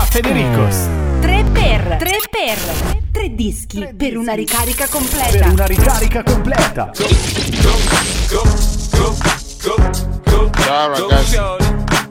[0.00, 0.76] Federicos.
[1.20, 2.58] 3 per 3 per
[3.12, 5.30] 3 dischi per una ricarica completa.
[5.30, 6.90] Per una ricarica completa.
[10.64, 11.38] Ciao ragazzi.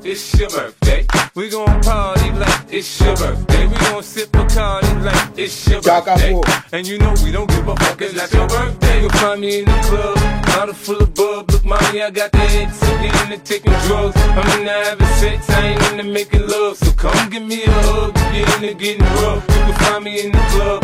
[0.04, 1.23] It's your birthday.
[1.36, 3.66] We gon' party like it's your birthday.
[3.66, 6.40] We gon' sip a party like it's your birthday.
[6.72, 9.02] And you know we don't give a fuck, it's not your birthday.
[9.02, 11.50] You'll find me in the club, bottle full of bub.
[11.50, 14.16] Look, mommy, I got the head, so get into taking drugs.
[14.16, 16.78] I'm into having sex, I ain't into making love.
[16.78, 19.42] So come give me a hug, get into getting rough.
[19.50, 20.84] You can find me in the club,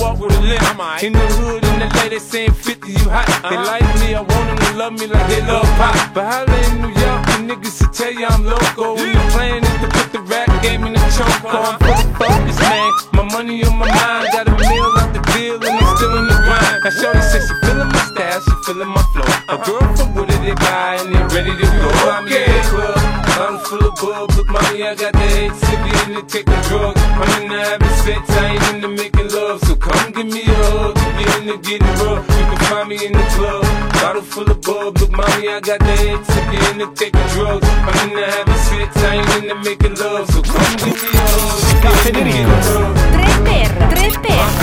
[0.00, 1.02] walk with a limp.
[1.02, 3.26] In the hood, in the lady saying 50, you hot.
[3.48, 3.66] They uh-huh.
[3.66, 5.94] like me, I want them to love me like they love pop.
[6.14, 8.98] But holla in New York, the niggas to tell you I'm local.
[8.98, 11.28] And the plan is to put the rap game in the choke.
[11.44, 11.78] I'm uh-huh.
[11.78, 12.90] fully focused, man.
[13.12, 16.26] My money on my mind, got a meal out the deal, and I'm still in
[16.26, 16.80] the grind.
[16.84, 19.28] Now, Shorty says she feeling my style, she feeling my flow.
[19.52, 21.88] A girl from Wooded, they buy, and they ready to go.
[22.08, 23.03] I'm in the club,
[23.36, 24.30] I'm full of bub.
[24.36, 27.00] Look, mommy, I got the head, sippy in the taking drugs.
[27.02, 29.60] I'm in the having sex, I ain't into making love.
[29.66, 32.22] So come give me a hug, get into getting rough.
[32.30, 33.64] You can find me in the club,
[33.98, 34.98] bottle full of bub.
[34.98, 37.66] Look, mommy, I got the head, sippy in the taking drugs.
[37.66, 40.30] I'm in the having sex, I ain't into making love.
[40.30, 42.94] So come give me a hug, get into getting rough.
[43.14, 43.42] 3
[43.74, 44.54] per 3 per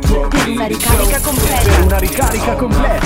[0.00, 1.82] per una ricarica Per completa.
[1.82, 3.04] una ricarica completa.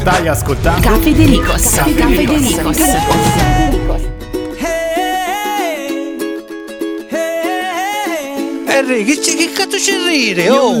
[0.00, 1.70] Stai ascoltando Caffè De Ricos.
[1.74, 2.76] Caffè De Ricos.
[8.66, 10.48] Henry, che, ci- che cazzo c'è rire?
[10.50, 10.80] Oh!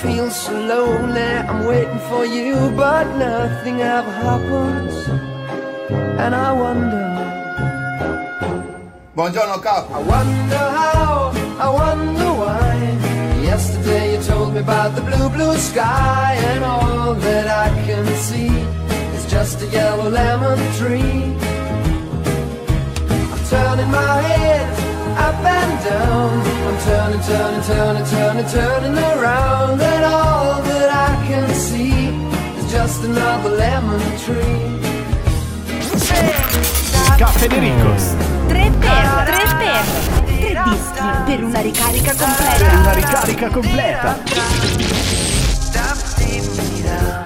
[0.00, 4.94] I feel so lonely, I'm waiting for you, but nothing ever happens.
[6.18, 7.06] And I wonder,
[9.14, 9.60] Buongiorno.
[9.92, 13.42] I wonder how, I wonder why.
[13.42, 18.48] Yesterday you told me about the blue, blue sky, and all that I can see
[19.16, 21.36] is just a yellow lemon tree.
[23.32, 24.69] I'm turning my head
[25.16, 26.40] up and down.
[26.66, 32.08] I'm turning, turning, turning, turning, turning around, and all that I can see
[32.58, 34.78] is just another lemon tree.
[37.16, 38.14] Caffè De Ricos.
[38.48, 42.78] 3 per 3 per 3 dischi per una ricarica completa.
[42.78, 44.18] Una ricarica completa.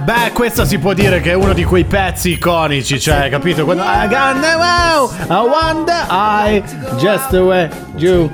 [0.04, 3.64] Beh, questo si può dire che è uno di quei pezzi iconici, cioè, capito?
[3.64, 6.62] Quando I got wow, I wonder I
[6.98, 8.30] just the you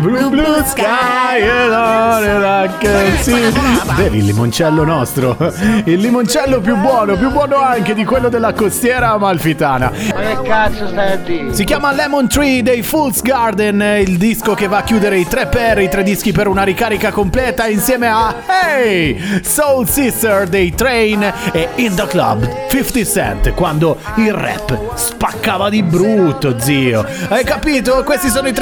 [0.00, 3.92] blue blue sky and all that I can see.
[3.96, 5.36] Vedi il limoncello nostro?
[5.84, 9.92] Il limoncello più buono, più buono anche di quello della costiera amalfitana.
[10.14, 11.54] Ma che cazzo stai a dire?
[11.54, 15.46] Si chiama Lemon Tree dei Fool's Garden, il disco che va a chiudere i tre
[15.46, 19.40] per, i tre dischi per una ricarica completa insieme a Hey!
[19.42, 25.82] Soul Sister dei Train e In the Club 50 Cent quando il rap spaccava di
[25.82, 27.04] brutto, zio.
[27.28, 28.02] Hai capito?
[28.04, 28.61] Questi sono i tre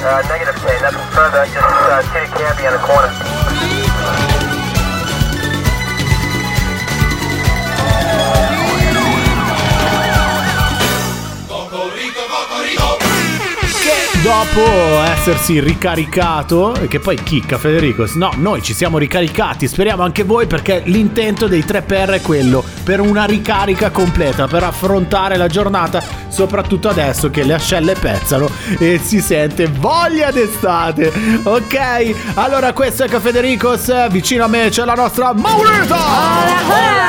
[0.00, 4.17] Uh, negative K, nothing further, just uh, kitty candy in the corner.
[14.28, 14.60] Dopo
[15.04, 20.82] essersi ricaricato, che poi chicca Federico, no, noi ci siamo ricaricati, speriamo anche voi perché
[20.84, 27.30] l'intento dei 3Per è quello, per una ricarica completa, per affrontare la giornata, soprattutto adesso
[27.30, 31.10] che le ascelle pezzano e si sente voglia d'estate.
[31.44, 37.06] Ok, allora questo è Caffè Federicos, vicino a me c'è la nostra Maurita!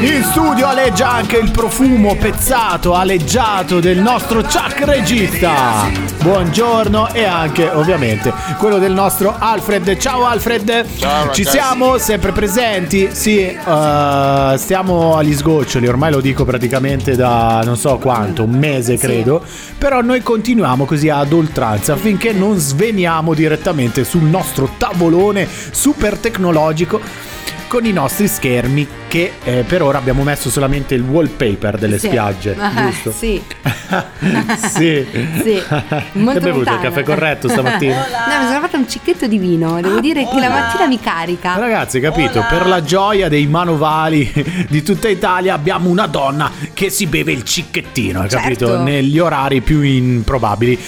[0.00, 5.90] In studio aleggia anche il profumo pezzato, aleggiato del nostro Chuck regista.
[6.24, 9.98] Buongiorno e anche ovviamente quello del nostro Alfred.
[9.98, 10.86] Ciao Alfred.
[10.96, 13.10] Ciao, Ci siamo sempre presenti?
[13.12, 18.96] Sì, eh, stiamo agli sgoccioli, ormai lo dico praticamente da non so quanto, un mese
[18.96, 19.44] credo,
[19.76, 27.33] però noi continuiamo così ad oltranza finché non sveniamo direttamente sul nostro tavolone super tecnologico
[27.74, 32.06] con i nostri schermi che eh, per ora abbiamo messo solamente il wallpaper delle Sì.
[32.06, 33.10] spiagge, Ah, giusto?
[33.10, 33.42] sì.
[34.70, 35.04] sì.
[35.42, 35.60] Sì,
[36.12, 38.06] molto hai bevuto il caffè corretto stamattina?
[38.28, 39.80] No, mi sono fatta un cicchetto di vino.
[39.80, 41.56] Devo dire che la mattina mi carica.
[41.58, 42.44] Ragazzi, capito?
[42.48, 44.32] Per la gioia dei manovali
[44.68, 48.66] di tutta Italia abbiamo una donna che si beve il cicchettino, hai capito?
[48.66, 48.82] Certo.
[48.84, 50.78] Negli orari più improbabili.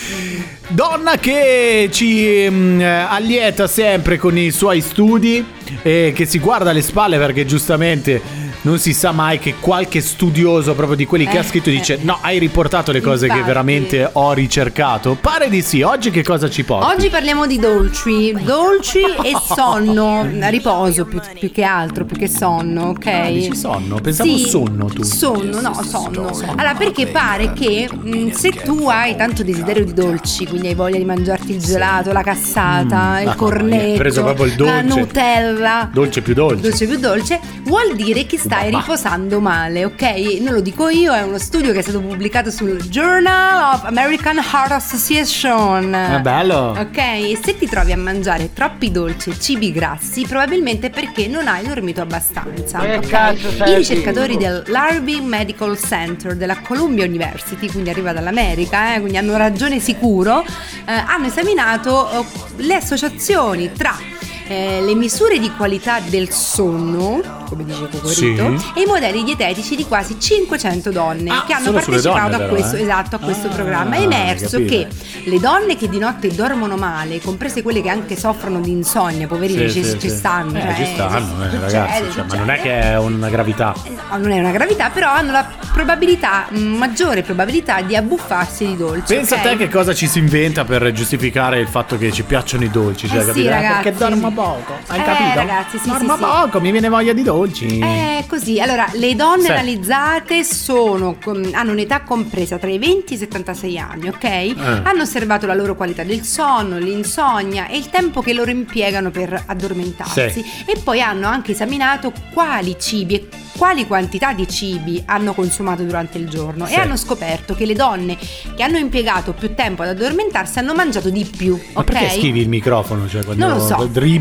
[0.69, 5.45] Donna che ci mm, eh, allieta sempre con i suoi studi
[5.83, 8.21] e che si guarda alle spalle perché giustamente
[8.67, 11.95] non si sa mai che qualche studioso proprio di quelli che Eh, ha scritto dice
[11.95, 11.99] eh.
[12.03, 13.47] no, hai riportato le cose che Infatti.
[13.47, 15.17] veramente ho ricercato.
[15.21, 16.93] Pare di sì, oggi che cosa ci porti?
[16.93, 22.87] Oggi parliamo di dolci, dolci e sonno, riposo più, più che altro, più che sonno,
[22.89, 23.07] ok?
[23.07, 24.01] Ah, dici sonno?
[24.01, 25.05] Pensavo Sì, sonno tu.
[25.05, 26.31] Sonno, no, sonno.
[26.57, 30.99] Allora, perché pare che mh, se tu hai tanto desiderio di dolci, quindi hai voglia
[30.99, 34.99] di mangiarti il gelato, la cassata, Mm, il cornetto, hai preso proprio il la dolce.
[35.01, 36.61] Nutella, Dolce più dolce.
[36.63, 38.79] dolce più dolce, vuol dire che stai Babà.
[38.83, 40.03] riposando male, ok?
[40.41, 44.37] Non lo dico io, è uno studio che è stato pubblicato sul Journal of American
[44.37, 45.95] Heart Association.
[45.95, 46.75] È bello.
[46.79, 51.27] Ok, e se ti trovi a mangiare troppi dolci e cibi grassi, probabilmente è perché
[51.29, 52.79] non hai dormito abbastanza.
[52.81, 53.07] Che ok?
[53.07, 54.63] cazzo I ricercatori dire?
[54.65, 60.93] dell'Harvey Medical Center della Columbia University, quindi arriva dall'America, eh, quindi hanno ragione sicuro, eh,
[60.93, 62.25] hanno esaminato eh,
[62.63, 64.16] le associazioni tra
[64.49, 68.67] eh, le misure di qualità del sonno come dice Cocorito, Sì.
[68.75, 72.49] e i modelli dietetici di quasi 500 donne Ah, che hanno partecipato donne a però,
[72.51, 72.83] questo, eh?
[72.83, 73.95] esatto, a questo Ah, programma.
[73.97, 74.89] È emerso che
[75.25, 79.69] le donne che di notte dormono male, comprese quelle che anche soffrono di insonnia, poverine,
[79.69, 80.59] Sì, ci, sì, ci stanno.
[80.59, 82.11] Eh, cioè, ci stanno, eh, succede, ragazzi.
[82.13, 82.63] cioè, ma non è succede.
[82.63, 83.75] che è una gravità.
[84.11, 88.77] No, non è una gravità, però hanno la probabilità, mh, maggiore probabilità di abbuffarsi di
[88.77, 89.15] dolci.
[89.15, 89.41] Pensa ok?
[89.47, 92.71] a te che cosa ci si inventa per giustificare il fatto che ci piacciono i
[92.71, 93.07] dolci.
[93.07, 93.49] Cioè, Eh sì, capito?
[93.51, 93.83] ragazzi.
[93.85, 94.75] Perché dormo poco.
[94.89, 95.35] Hai Eh, capito?
[95.35, 96.29] ragazzi, sì, dormo sì, sì.
[96.29, 97.79] poco, mi viene voglia di dolci.
[97.79, 99.51] È così, allora le donne Sì.
[99.51, 101.17] analizzate sono,
[101.53, 104.83] hanno un'età compresa tra i 20 e i 76 anni, ok?
[104.85, 109.43] Hanno osservato la loro qualità del sonno, l'insonnia e il tempo che loro impiegano per
[109.47, 110.45] addormentarsi Sì.
[110.67, 116.19] e poi hanno anche esaminato quali cibi e quali quantità di cibi hanno consumato durante
[116.19, 116.75] il giorno Sì.
[116.75, 118.19] e hanno scoperto che le donne
[118.55, 121.87] che hanno impiegato più tempo ad addormentarsi hanno mangiato di più, Ma ok?
[121.87, 123.09] perché schivi il microfono?
[123.09, 123.77] Cioè, quando Non lo so.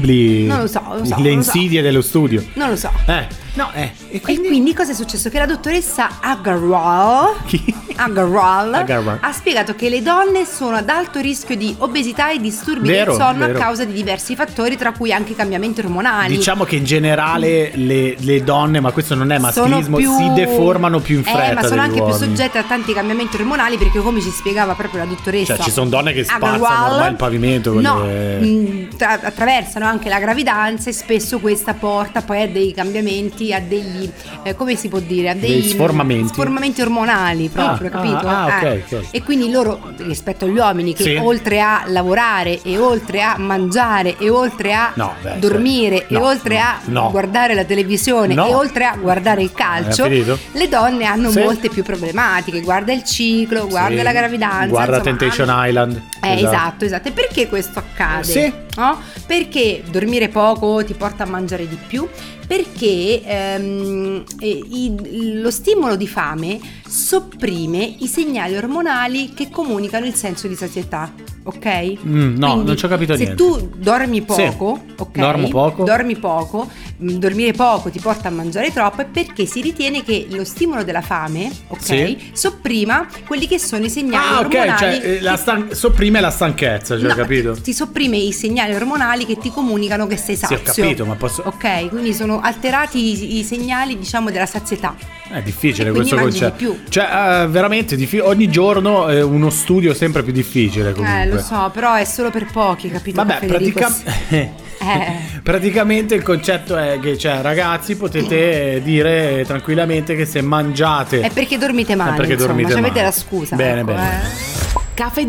[0.05, 1.50] Dribbli Non lo so, lo so, le lo so.
[1.57, 2.43] insidie dello studio.
[2.53, 2.89] Non lo so.
[3.07, 3.91] Eh, no, eh.
[4.09, 4.74] E E quindi?
[4.74, 5.29] cosa è successo?
[5.29, 7.75] Che la dottoressa Agarwal, Chi?
[7.96, 9.18] Agarwal Agarwal.
[9.22, 13.22] ha spiegato che le donne sono ad alto rischio di obesità e disturbi Vero, del
[13.22, 13.58] sonno vero.
[13.58, 16.36] a causa di diversi fattori, tra cui anche cambiamenti ormonali.
[16.36, 21.00] Diciamo che in generale le, le donne, ma questo non è maschilismo, più- si deformano
[21.00, 21.52] più in fretta.
[21.52, 22.18] Eh, ma sono anche più uomini.
[22.36, 25.90] soggette a tanti cambiamenti ormonali perché come ci spiegava proprio la dottoressa Cioè, ci sono
[25.90, 30.90] donne che spazzano Agarwal, ormai il pavimento No, le- mh, tra- attraversano anche la gravidanza
[30.90, 34.10] e spesso questa porta poi a dei cambiamenti, a degli
[34.44, 36.34] eh, come si può dire, a dei Dei sformamenti.
[36.34, 38.27] sformamenti ormonali proprio, Ah, capito?
[38.27, 39.08] ah, ah, ok, Eh.
[39.12, 41.15] E quindi loro rispetto agli uomini che Sì.
[41.15, 46.13] oltre a lavorare e oltre a mangiare e oltre a No, beh, dormire certo.
[46.13, 47.10] e No, oltre a no.
[47.12, 48.48] guardare la televisione No.
[48.48, 50.38] e oltre a guardare il calcio, finito?
[50.54, 51.39] le donne hanno Sì.
[51.39, 52.62] molte più problematiche.
[52.62, 54.04] Guarda il ciclo, guarda Sì.
[54.04, 54.68] la gravidanza.
[54.68, 56.01] Guarda insomma, Temptation hanno- Island.
[56.22, 57.08] Eh, esatto, esatto.
[57.08, 58.24] E perché questo accade?
[58.24, 58.54] Sì.
[58.75, 59.00] No?
[59.25, 62.08] Perché dormire poco ti porta a mangiare di più?
[62.48, 70.13] Perché ehm, eh, i- lo stimolo di fame sopprime i segnali ormonali che comunicano il
[70.15, 71.12] senso di sazietà.
[71.48, 71.94] Ok?
[72.05, 73.36] Mm, no, non ci ho capito se niente.
[73.36, 74.94] tu dormi poco, Sì.
[74.98, 75.17] ok?
[75.20, 75.84] Dormo poco.
[75.84, 76.67] Dormi poco,
[76.98, 80.84] mh, dormire poco ti porta a mangiare troppo è perché si ritiene che lo stimolo
[80.84, 81.82] della fame, ok?
[81.84, 82.17] Sì.
[82.34, 84.77] Supprima quelli che sono i segnali Ah, ok, ormonali.
[84.79, 87.51] cioè eh, la che- stan- sopprime la stanchezza, cioè, No, capito?
[87.53, 90.57] Ti sopprime i segnali ormonali che ti comunicano che sei Sì, sazio.
[90.57, 91.43] ho capito, ma posso.
[91.45, 94.95] Ok, quindi sono alterati i, i segnali, diciamo, della sazietà.
[95.29, 96.51] È difficile E questo concetto.
[96.51, 96.79] di più.
[96.89, 101.22] Cioè, eh, veramente diffi- ogni giorno è uno studio sempre più difficile comunque.
[101.22, 103.24] Eh, lo so, però è solo per pochi, capito?
[103.24, 103.79] Vabbè, Federico?
[103.79, 105.39] pratica- Eh.
[105.41, 111.22] praticamente il concetto è che, cioè, ragazzi, potete dire tranquillamente che se mangiate.
[111.22, 113.03] È perché dormite male, È perché insomma, dormite avete male.
[113.05, 113.55] la scusa.
[113.55, 114.22] Bene, ecco, bene.
[114.22, 114.79] eh.
[114.93, 115.25] Caffè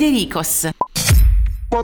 [1.68, 1.82] De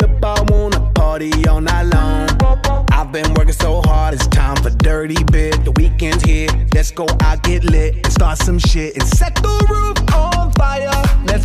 [0.00, 0.24] up.
[0.24, 2.28] I wanna party all night long.
[2.90, 5.64] I've been working so hard, it's time for dirty bit.
[5.64, 6.48] The weekend's here.
[6.74, 8.94] Let's go out, get lit, and start some shit.
[8.96, 10.90] And set the roof on fire.
[11.26, 11.44] Let's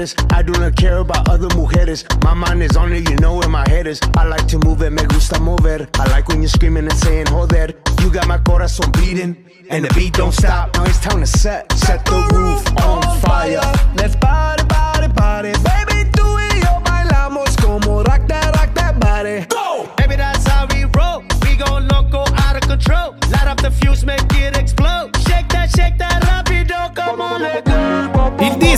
[0.00, 0.32] es lo que quieres.
[0.32, 2.04] I do not care about other mujeres.
[2.24, 4.00] My mind is on it, you know where my head is.
[4.16, 5.88] I like to move it, me gusta mover.
[5.94, 7.74] I like when you're screaming and saying, joder.
[8.02, 9.36] You got my corazón beating,
[9.68, 10.74] and the beat don't stop.
[10.74, 13.60] Now it's time to set, set the roof on fire.
[13.96, 14.16] Let's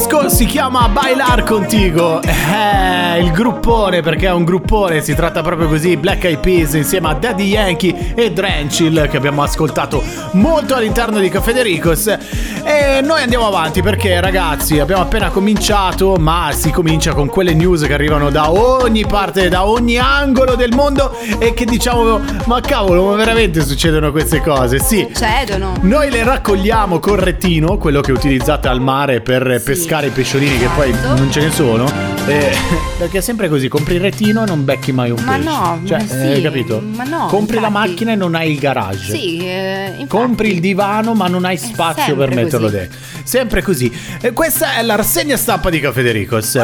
[0.02, 2.20] disco si chiama Bailar Contigo.
[2.22, 5.96] Eh, il gruppone, perché è un gruppone, si tratta proprio così.
[5.96, 11.28] Black Eyed Peas insieme a Daddy Yankee e Drenchill che abbiamo ascoltato molto all'interno di
[11.28, 12.06] Caffè De Ricos.
[12.08, 17.82] E noi andiamo avanti perché, ragazzi, abbiamo appena cominciato, ma si comincia con quelle news
[17.82, 23.04] che arrivano da ogni parte, da ogni angolo del mondo e che diciamo, ma cavolo,
[23.10, 24.80] ma veramente succedono queste cose?
[24.80, 25.06] Sì.
[25.12, 25.74] Succedono.
[25.82, 30.68] Noi le raccogliamo col rettino, quello che utilizzate al mare per pescare i pesciolini che
[30.74, 31.18] poi esatto.
[31.18, 31.86] non ce ne sono.
[32.26, 32.50] eh,
[32.98, 35.48] perché è sempre così, compri il rettino e non becchi mai un Ma pesce.
[35.48, 36.80] no, cioè, ma sì, eh, capito?
[36.94, 37.88] ma no, compri la infatti.
[37.88, 39.12] macchina e non hai il garage.
[39.12, 40.06] Sì, eh, infatti.
[40.06, 42.76] Compri il divano ma non hai spazio per metterlo così.
[42.78, 42.98] dentro.
[43.24, 43.92] Sempre così.
[44.20, 46.58] E questa è la rassegna stampa di Caffè Federicos.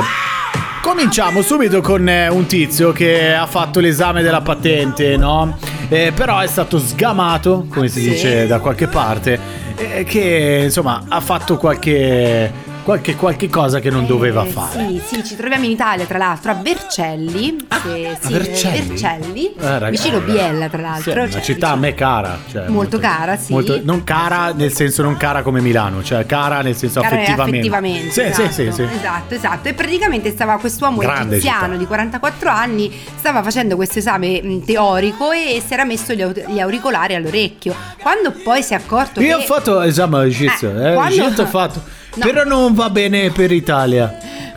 [0.81, 5.59] Cominciamo subito con eh, un tizio che ha fatto l'esame della patente, no?
[5.89, 8.09] Eh, però è stato sgamato, come si Sì.
[8.11, 9.39] dice da qualche parte,
[9.77, 12.51] eh, che insomma ha fatto qualche,
[12.89, 14.89] qualche, qualche cosa che non doveva Eh, fare.
[14.89, 17.57] Sì, sì, ci troviamo in Italia, tra l'altro, a Vercelli.
[17.83, 18.87] che- sì, Ah, Vercelli?
[18.89, 21.13] Vercelli, Eh, ragazzi, vicino Biella, tra Sì, l'altro.
[21.13, 22.39] è una cioè, città a me cara.
[22.51, 23.53] cioè, Molto cara, sì.
[23.53, 27.69] molto- non cara nel senso non cara come Milano, cioè cara nel senso Cara affettivamente.
[27.69, 28.83] affettivamente, Sì, esatto, sì, sì, sì.
[28.83, 29.69] esatto, esatto.
[29.69, 31.77] E praticamente stava quest'uomo Grande egiziano città.
[31.77, 36.23] di 44 anni, stava facendo questo esame mh, teorico e si era messo gli,
[36.59, 37.75] auricolari all'orecchio.
[38.01, 41.47] Quando poi si è accorto Io che ho fatto esame egizio, Eh, eh, quando- ho
[41.47, 41.83] fatto,
[42.19, 42.25] No.
[42.27, 44.07] però non va bene per l'Italia.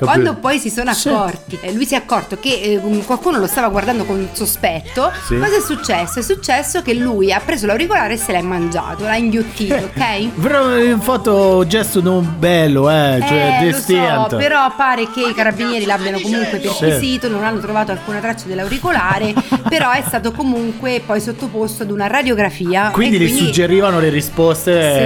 [0.01, 0.05] capito?
[0.05, 1.09] Quando poi si sono Sì.
[1.09, 2.49] accorti, eh, lui si è accorto che
[2.83, 5.11] eh, qualcuno lo stava guardando con sospetto.
[5.27, 5.37] Sì.
[5.37, 6.17] Cosa è successo?
[6.19, 10.29] È successo che lui ha preso l'auricolare e se l'ha mangiato, l'ha inghiottito, ok?
[10.41, 14.29] Però fatto un gesto non bello, eh, cioè Eh, lo distante.
[14.31, 19.33] so, però pare che i carabinieri l'abbiano comunque perquisito, non hanno trovato alcuna traccia dell'auricolare,
[19.69, 22.89] però è stato comunque poi sottoposto ad una radiografia.
[22.91, 24.97] Quindi gli suggerivano le risposte Sì,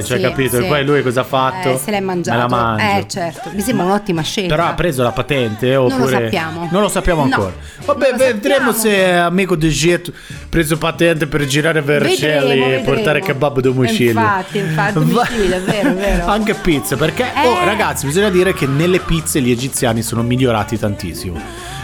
[0.00, 0.56] sì, cioè sì, capito?
[0.56, 0.64] sì.
[0.64, 1.72] E poi lui cosa ha fatto?
[1.74, 2.54] Eh, se l'è mangiato.
[2.54, 2.98] Me.
[2.98, 4.54] Eh, certo, mi sembra un'ottima scelta.
[4.54, 6.68] Però ha preso la patente lo oppure sappiamo.
[6.70, 7.52] Non lo sappiamo No, ancora.
[7.84, 8.96] Vabbè, non lo vedremo sappiamo.
[8.96, 14.10] se amico di Jet ha preso patente per girare Vercelli e portare kebab a domicilio.
[14.20, 16.26] Infatti, infatti, domicilio, è vero, è vero.
[16.30, 17.64] Anche pizza, perché oh, Eh.
[17.64, 21.40] ragazzi, bisogna dire che nelle pizze gli egiziani sono migliorati tantissimo.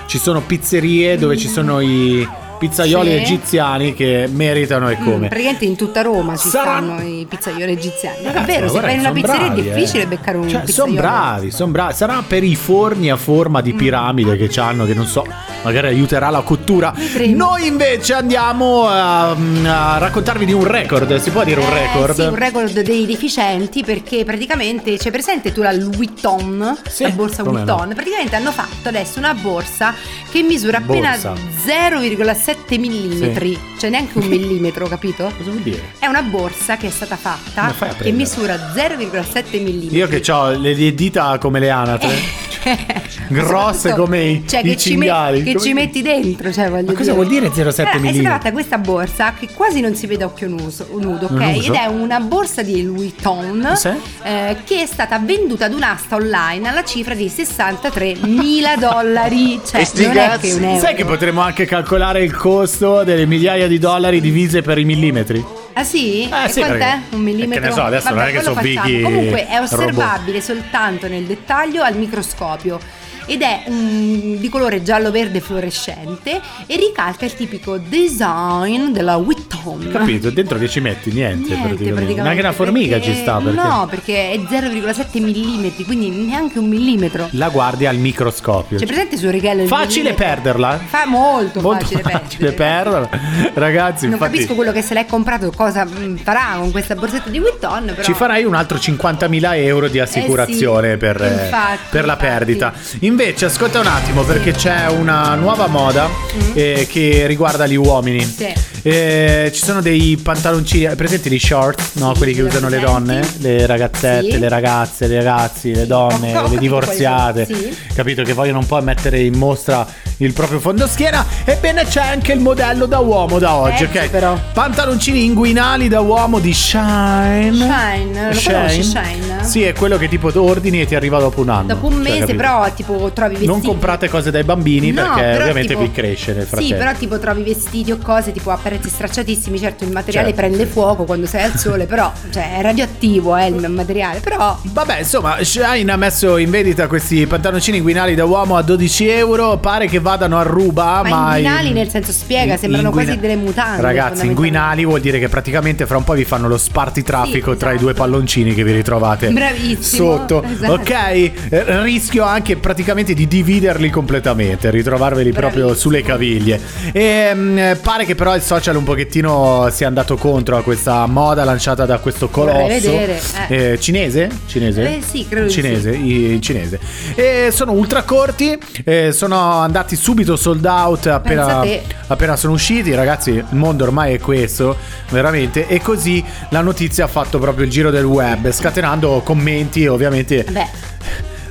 [0.07, 2.29] Ci sono pizzerie dove ci sono i
[2.69, 3.17] pizzaioli sì.
[3.17, 5.27] egiziani che meritano e mm, come.
[5.27, 6.77] Mm, praticamente in tutta Roma ci Sarà...
[6.77, 8.25] stanno i pizzaioli egiziani.
[8.25, 10.07] Ragazzi, è vero, se fai una pizzeria bravi, è difficile eh.
[10.07, 10.93] beccare un cioè, pizzaiolo.
[10.95, 11.95] Sono bravi, sono bravi.
[11.95, 13.77] Sarà per i forni a forma di mm.
[13.77, 14.49] piramide mm.
[14.49, 15.27] che hanno, che non so,
[15.63, 16.95] magari aiuterà la cottura.
[17.27, 21.81] Noi invece andiamo a, mm, a, raccontarvi di un record, si può dire un eh,
[21.81, 22.11] record?
[22.11, 27.03] Eh, sì, un record dei deficienti perché praticamente c'è presente tu la Louis Vuitton, sì,
[27.03, 27.89] la borsa Vuitton.
[27.89, 27.95] No.
[27.95, 29.95] Praticamente hanno fatto adesso una borsa
[30.31, 31.31] che misura borsa.
[31.31, 33.59] appena 0,7 7 mm, sì.
[33.79, 35.25] cioè neanche un millimetro, capito?
[35.37, 35.95] Cosa vuol dire?
[35.99, 39.95] È una borsa che è stata fatta che misura 0,7 mm.
[39.95, 42.43] Io che ho le dita come le anatre.
[43.29, 45.43] Grosse Soprattutto, come i- cioè, i che ci, me- cinghiali.
[45.43, 47.15] che Come- ci metti dentro, cioè voglio Ma cosa dire.
[47.15, 48.05] vuol dire 0,7 Eh, mm?
[48.05, 51.41] È stata fatta questa borsa che quasi non si vede a occhio nuso- nudo, ok?
[51.67, 53.89] Ed è una borsa di Louis Vuitton Sì?
[54.23, 59.61] eh, che è stata venduta ad un'asta online alla cifra di 63 mila dollari.
[59.65, 60.79] Cioè, E non è che un euro.
[60.81, 65.45] Sai che potremmo anche calcolare il costo delle migliaia di dollari divise per i millimetri?
[65.75, 66.29] Ah sì?
[66.29, 66.99] Eh, e sì, quant'è?
[67.11, 67.61] Un millimetro?
[67.61, 68.55] che ne so, adesso Vabbè, non è che so
[69.03, 69.73] Comunque è robot.
[69.73, 72.79] osservabile soltanto nel dettaglio al microscopio
[73.27, 79.89] ed è un- di colore giallo-verde fluorescente e ricalca il tipico design della Vuitton.
[79.93, 80.31] Capito?
[80.31, 81.11] Dentro che ci metti?
[81.13, 82.21] Niente, Niente, praticamente.
[82.23, 86.69] Neanche una formiga perché- ci sta perché No, perché è 0,7 mm, quindi neanche un
[86.69, 87.29] millimetro.
[87.33, 88.79] la guardi al microscopio.
[88.79, 90.15] C'è presente sul il Facile millimetro?
[90.15, 90.81] perderla?
[90.85, 93.09] Fa molto, Molto facile, facile perderla.
[93.55, 97.31] Ragazzi, Non infatti capisco quello che se l'hai comprato cosa mm, farà con questa borsetta
[97.31, 101.29] di Vuitton, però ci farai un altro 50.000 euro di assicurazione Eh sì, per, eh,
[101.45, 102.29] infatti, per la infatti.
[102.29, 102.73] perdita.
[103.01, 106.09] Invece, ascolta un attimo, perché c'è una nuova moda
[106.53, 108.25] eh, che riguarda gli uomini.
[108.25, 108.53] Sì.
[108.83, 111.81] Eh, ci sono dei pantaloncini, presenti di short?
[111.95, 112.93] No, Sì, quelli che usano le presenti.
[113.07, 114.39] donne, le ragazzette, Sì.
[114.39, 117.47] le ragazze, le ragazzi, le donne, le divorziate.
[117.47, 117.77] sì.
[117.95, 119.87] Capito che vogliono un po' mettere in mostra
[120.19, 121.25] il proprio fondoschiena.
[121.45, 124.09] Ebbene c'è anche il modello da uomo da oggi, Ecco ok?
[124.11, 124.39] però.
[124.53, 127.53] Pantaloncini inguinali da uomo di Shine.
[127.53, 129.39] Shine, lo conosci Shine?
[129.43, 131.67] Sì, è quello che tipo ordini e ti arriva dopo un anno.
[131.75, 132.37] Dopo un Cioè, mese, capito?
[132.37, 133.51] però, tipo, trovi vestiti.
[133.51, 136.75] Non comprate cose dai bambini No, perché però ovviamente tipo- vi cresce nel frattempo.
[136.75, 140.41] Sì, però tipo trovi vestiti o cose tipo a prezzi stracciatissimi, certo il materiale Certo.
[140.41, 144.99] prende fuoco quando sei al sole, però cioè è radioattivo eh, il materiale, però Vabbè,
[145.01, 149.57] insomma, Shine ha messo in vendita questi pantaloncini inguinali da uomo a 12 euro.
[149.59, 151.09] Pare che vadano a ruba, ma.
[151.09, 153.83] ma inguinali nel senso spiega, sembrano inguina- quasi delle mutande.
[153.83, 157.71] Ragazzi, inguinali vuol dire che praticamente fra un po' vi fanno lo spartitraffico Sì, tra
[157.71, 157.85] i esatto.
[157.91, 160.43] due palloncini che vi ritrovate Bravissimo, sotto.
[160.45, 160.73] esatto.
[160.73, 165.75] Ok, Eh, rischio anche praticamente di dividerli completamente, ritrovarveli proprio Bravissimo.
[165.93, 166.61] sulle caviglie.
[166.93, 171.45] E mm, pare che però il social un pochettino sia andato contro a questa moda
[171.45, 173.73] lanciata da questo colosso vedere, eh.
[173.73, 174.31] Eh, cinese?
[174.47, 174.97] Cinese?
[174.97, 176.79] Eh, sì, credo cinese, i- cinese.
[177.15, 181.63] E sono ultra corti, eh, sono andati subito sold out appena,
[182.07, 182.95] appena sono usciti.
[182.95, 184.77] Ragazzi, il mondo ormai è questo,
[185.11, 185.67] veramente.
[185.67, 190.45] E così la notizia ha fatto proprio il giro del web, scatenando commenti, ovviamente.
[190.49, 190.69] Beh,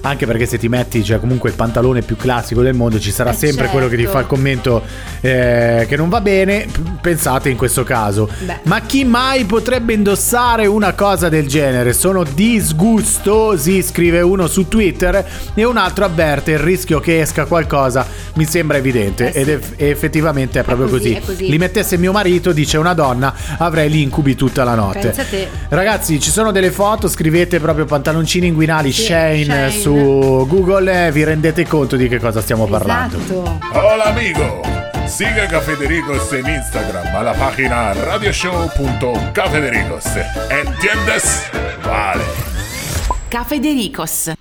[0.06, 3.32] Anche perché se ti metti, cioè comunque il pantalone più classico del mondo, ci sarà
[3.32, 4.18] Eh, sempre quello che ti certo.
[4.18, 4.84] fa il commento
[5.22, 6.66] eh, che non va bene.
[7.00, 8.30] Pensate in questo caso.
[8.46, 8.60] Beh.
[8.64, 11.94] Ma chi mai potrebbe indossare una cosa del genere?
[11.94, 18.06] Sono disgustosi, scrive uno su Twitter e un altro avverte il rischio che esca qualcosa
[18.34, 19.38] mi sembra evidente Eh sì.
[19.40, 21.16] ed eff- effettivamente è proprio così, così.
[21.16, 21.50] è così.
[21.50, 25.14] Li mettesse mio marito, dice una donna, avrei gli incubi tutta la notte.
[25.70, 29.72] Ragazzi, ci sono delle foto, scrivete proprio pantaloncini inguinali Sì, Shane, Shane.
[29.72, 33.18] su Google e vi rendete conto di che cosa stiamo parlando.
[33.18, 33.60] Esatto.
[33.74, 34.62] Hola amigo,
[35.06, 40.06] sigue Cafedericos en Instagram a la página radioshow.cafedericos.
[40.50, 41.48] ¿Entiendes?
[41.84, 42.24] Vale.
[43.28, 44.32] Caffè De Ricos.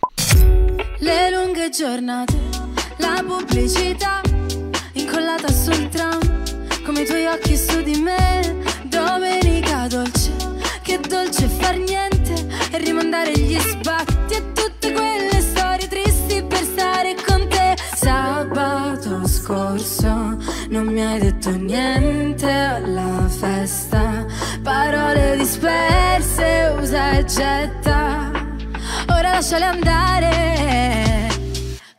[0.99, 2.35] Le lunghe giornate,
[2.99, 4.21] la pubblicità
[4.93, 6.21] incollata sul tram,
[6.85, 8.61] come i tuoi occhi su di me.
[8.85, 10.31] Domenica dolce,
[10.83, 14.52] che dolce far niente e rimandare gli sbatti
[17.03, 17.77] stare con te.
[17.95, 20.37] Sabato scorso
[20.69, 24.25] non mi hai detto niente alla festa,
[24.63, 28.31] parole disperse, usa e getta.
[29.09, 31.29] Ora lasciale andare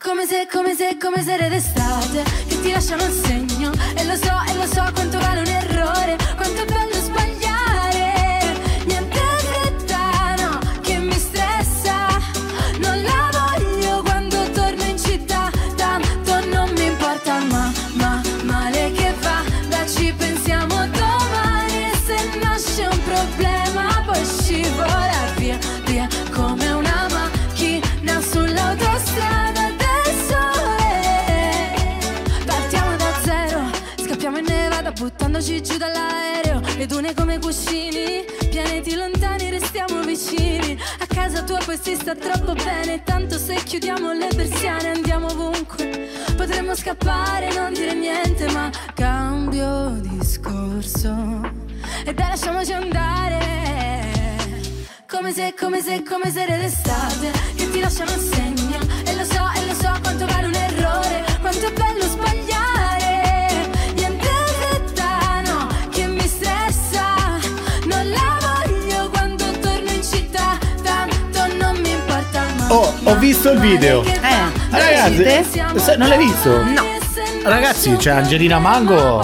[0.02, 4.32] Come se, come se, come se d'estate Che ti lasciano il segno E lo so,
[4.48, 6.93] e lo so quanto vale un errore Quanto è bello
[41.74, 46.10] poi si sta troppo bene, tanto se chiudiamo le persiane andiamo ovunque.
[46.36, 51.42] Potremmo scappare, non dire niente ma cambio discorso.
[52.06, 53.62] E dai lasciamoci andare.
[55.10, 58.80] Come se, come se, come se era d'estate Che ti lasciano segno.
[59.06, 62.53] E lo so, e lo so quanto vale un errore Quanto è bello sbagliare
[72.74, 74.04] Oh, ho visto il video.
[74.04, 74.20] Eh,
[74.72, 75.44] Ragazzi,
[75.76, 76.50] se- non l'hai visto?
[76.64, 76.82] No.
[77.44, 79.24] Ragazzi, c'è Angelina Mango.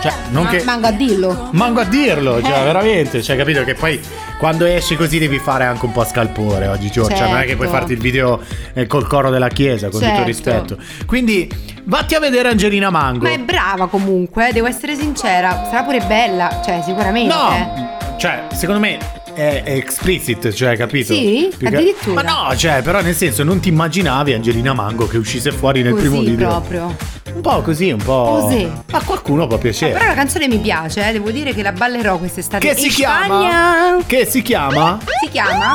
[0.00, 0.62] Cioè, non che.
[0.62, 1.48] Mango a dillo.
[1.52, 2.64] Mango a dirlo, cioè, Eh.
[2.64, 3.20] veramente.
[3.20, 4.00] Cioè, capito che poi
[4.38, 7.16] quando esci così devi fare anche un po' scalpore oggigiorno.
[7.16, 7.72] Cioè, non è che puoi Certo.
[7.80, 8.40] farti il video
[8.74, 10.24] eh, col coro della chiesa, con tutto Certo.
[10.26, 10.76] rispetto.
[11.04, 11.50] Quindi,
[11.84, 13.24] vatti a vedere Angelina Mango.
[13.24, 15.64] Ma è brava comunque, eh, devo essere sincera.
[15.68, 17.34] Sarà pure bella, cioè sicuramente.
[17.34, 18.98] No, cioè, secondo me
[19.34, 21.12] è, è explicit, cioè, capito?
[21.14, 21.52] Sì?
[21.56, 22.22] Più che- Addirittura?
[22.22, 25.92] Ma no, cioè, però nel senso, non ti immaginavi Angelina Mango che uscisse fuori nel
[25.92, 26.48] Così primo video.
[26.48, 26.96] proprio.
[27.34, 28.40] Un po' così, un po'.
[28.42, 28.70] Così.
[28.90, 29.92] A qualcuno può piacere.
[29.94, 32.66] Però la canzone mi piace, eh, devo dire che la ballerò quest'estate.
[32.68, 33.24] Che si in chiama?
[33.24, 33.96] Spagna.
[34.06, 34.98] Che si chiama?
[35.22, 35.74] Si chiama?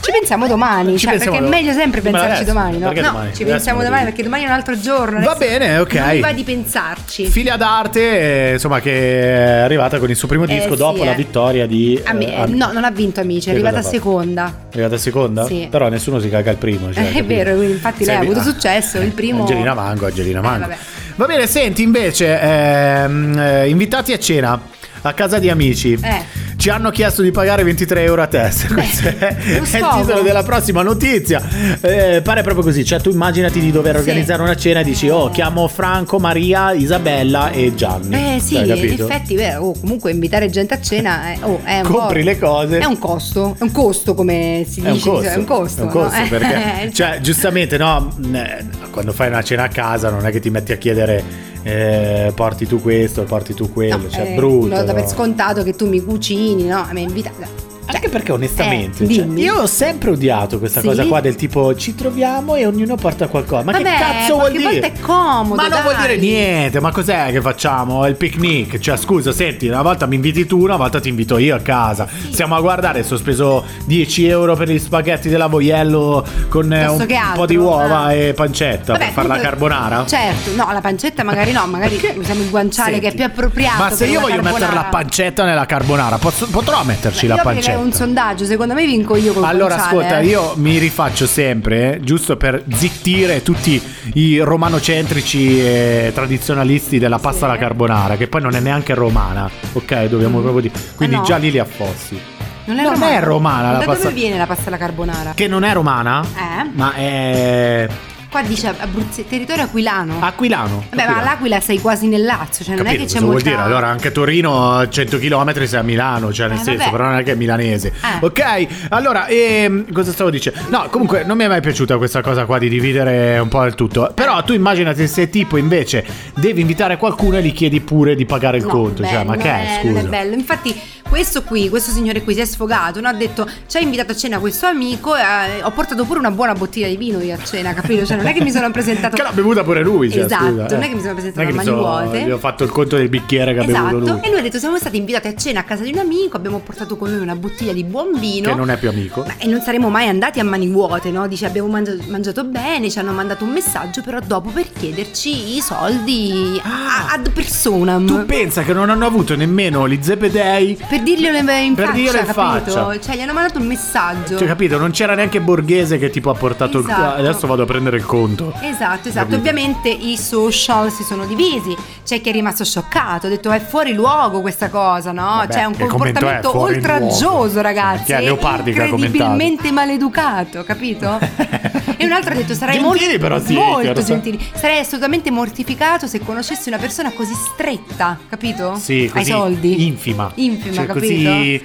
[0.00, 2.86] Ci pensiamo domani, Ci cioè, pensiamo perché è meglio sempre pensarci domani, no?
[2.86, 3.34] Perché no, domani?
[3.34, 5.20] ci pensiamo domani perché domani è un altro giorno.
[5.20, 5.94] Va bene, ok.
[5.94, 7.26] Non va di pensarci.
[7.26, 11.04] Figlia d'arte, eh, insomma, che è arrivata con il suo primo Eh, disco sì, dopo
[11.04, 11.16] la eh.
[11.16, 12.00] vittoria di.
[12.04, 14.46] A me- eh, no, non ha vinto amici, è arrivata seconda.
[14.70, 15.44] È arrivata seconda?
[15.44, 15.68] Sì.
[15.70, 16.90] Però nessuno si caga il primo.
[16.92, 20.42] Cioè, Eh, è vero, infatti lei ha avuto successo, il primo- Angelina Mango, Angelina Eh,
[20.42, 20.68] Mango.
[21.16, 24.58] Va bene, senti invece, ehm, eh, invitati a cena
[25.02, 25.98] a casa di amici.
[26.02, 26.37] Eh.
[26.58, 28.66] Ci hanno chiesto di pagare 23 euro a testa.
[28.74, 31.40] Questo è, è il titolo della prossima notizia.
[31.80, 32.84] Eh, pare proprio così.
[32.84, 34.00] Cioè, tu immaginati di dover Sì.
[34.00, 38.34] organizzare una cena e dici: Oh, chiamo Franco, Maria, Isabella e Gianni.
[38.34, 41.76] Eh sì, Hai in effetti, beh, oh, comunque invitare gente a cena è, oh, è
[41.78, 42.78] un Compri po'- le cose.
[42.80, 45.80] È un costo, è un costo come si È un dice, costo, è un costo.
[45.80, 46.24] è un costo, no?
[46.24, 50.40] Eh, perché, cioè, giustamente, no, eh, quando fai una cena a casa non è che
[50.40, 51.22] ti metti a chiedere
[51.68, 54.68] eh, porti tu questo, porti tu quello, no, cioè eh, brutto.
[54.68, 56.88] no, da per scontato che tu mi cucini, no?
[56.92, 57.67] Mi invita.
[57.90, 60.86] Anche perché onestamente, Eh, cioè, io ho sempre odiato questa Sì?
[60.86, 63.64] cosa qua del tipo ci troviamo e ognuno porta qualcosa.
[63.64, 64.62] Ma Vabbè, che cazzo vuol dire?
[64.64, 66.06] volta è comodo, Ma non vuol dai.
[66.06, 68.04] dire niente, ma cos'è che facciamo?
[68.04, 68.78] È il picnic.
[68.78, 72.06] Cioè, scusa, senti, una volta mi inviti tu, una volta ti invito io a casa.
[72.30, 76.86] Stiamo a guardare, se ho speso 10 euro per gli spaghetti della Voiello con eh,
[76.86, 78.28] un, che un altro, po' di uova eh.
[78.28, 80.04] e pancetta Vabbè, per fare la carbonara?
[80.06, 83.82] Certo, no, la pancetta magari no, magari usiamo il guanciale Senti, che è più appropriato.
[83.82, 84.88] Ma se io voglio mettere la carbonara.
[84.90, 87.76] pancetta nella carbonara, posso- potrò metterci Io la pancetta?
[87.78, 90.26] Un sondaggio, secondo me vinco io col Allora, guanciale, ascolta, eh.
[90.26, 93.80] io mi rifaccio sempre, eh, giusto per zittire tutti
[94.14, 100.04] i romanocentrici e tradizionalisti della pasta alla carbonara, che poi non è neanche romana, ok?
[100.06, 100.74] Dobbiamo proprio dire.
[100.96, 101.24] Quindi Ah, no?
[101.24, 102.18] già lì li affossi.
[102.64, 103.12] Non è non romana.
[103.16, 105.32] è romana la da pasta- dove viene la pasta alla carbonara?
[105.34, 106.68] Che non è romana, Eh?
[106.74, 107.88] ma è
[108.30, 110.16] Qua dice Abruzzi, territorio aquilano.
[110.20, 110.84] aquilano.
[110.94, 111.18] Ma Aquilano.
[111.18, 113.62] all'Aquila sei quasi nel Lazio, cioè non Capito è che c'è vuol molta dire?
[113.62, 116.90] Allora anche Torino a 100 km sei a Milano, cioè nel Eh, senso, vabbè.
[116.90, 117.88] però non è che è milanese.
[117.88, 118.18] Eh.
[118.26, 120.58] Ok, allora, ehm, cosa stavo dicendo?
[120.68, 123.74] No, comunque non mi è mai piaciuta questa cosa qua di dividere un po' il
[123.74, 124.10] tutto.
[124.14, 128.58] Però tu immaginati se tipo invece devi invitare qualcuno e gli chiedi pure di pagare
[128.58, 130.00] il No, conto, beh, cioè, ma che è, scusa?
[130.00, 130.34] è bello.
[130.34, 133.08] Infatti, questo qui, questo signore qui si è sfogato, no?
[133.08, 136.52] ha detto ci ha invitato a cena questo amico eh, ho portato pure una buona
[136.52, 138.04] bottiglia di vino io a cena, capito?
[138.04, 140.66] Cioè non è che mi sono presentato Che l'ha bevuta pure lui, cioè, Esatto, scusa,
[140.68, 140.84] non eh.
[140.84, 142.22] è che mi sono presentato Non a mani sono- vuote.
[142.24, 144.02] Gli ho fatto il conto del bicchiere che ha bevuto lui.
[144.08, 146.36] Esatto, e lui ha detto siamo stati invitati a cena a casa di un amico,
[146.36, 148.48] abbiamo portato con noi una bottiglia di buon vino.
[148.50, 149.24] Che non è più amico.
[149.26, 151.26] Ma- E non saremmo mai andati a mani vuote, no?
[151.26, 155.60] Dice abbiamo mangiato, mangiato bene, ci hanno mandato un messaggio, però dopo per chiederci i
[155.60, 158.04] soldi a- ad personam.
[158.04, 158.06] Ah.
[158.20, 162.18] Tu pensa che non hanno avuto nemmeno gli zebedei per dirglielo in, Per faccia, dirlo
[162.18, 162.70] in capito?
[162.72, 163.00] faccia.
[163.00, 164.36] Cioè, gli hanno mandato un messaggio.
[164.38, 164.78] Cioè, capito?
[164.78, 167.00] Non c'era neanche Borghese che tipo ha portato Esatto.
[167.20, 167.26] il.
[167.26, 168.52] Adesso vado a prendere il conto.
[168.60, 169.28] Esatto, esatto.
[169.30, 169.36] Capito?
[169.36, 171.76] Ovviamente i social si sono divisi.
[172.04, 175.22] C'è chi è rimasto scioccato, ha detto è fuori luogo questa cosa, no?
[175.46, 176.22] Vabbè, un che commento è?
[176.22, 177.60] comportamento Fuori oltraggioso, luogo?
[177.62, 178.04] ragazzi.
[178.04, 178.20] Chi è?
[178.22, 179.22] Leopardi che ha commentato?
[179.24, 181.18] Incredibilmente maleducato, capito?
[181.98, 184.38] e un altro ha detto sarei Gentili molto, però sì, molto gentili.
[184.54, 188.76] Sarei assolutamente mortificato se conoscessi una persona così stretta, capito?
[188.76, 189.86] Sì, Ai così soldi.
[189.86, 190.30] infima.
[190.36, 191.00] Infima, Cioè, capito?
[191.06, 191.24] Così.
[191.26, 191.62] eh,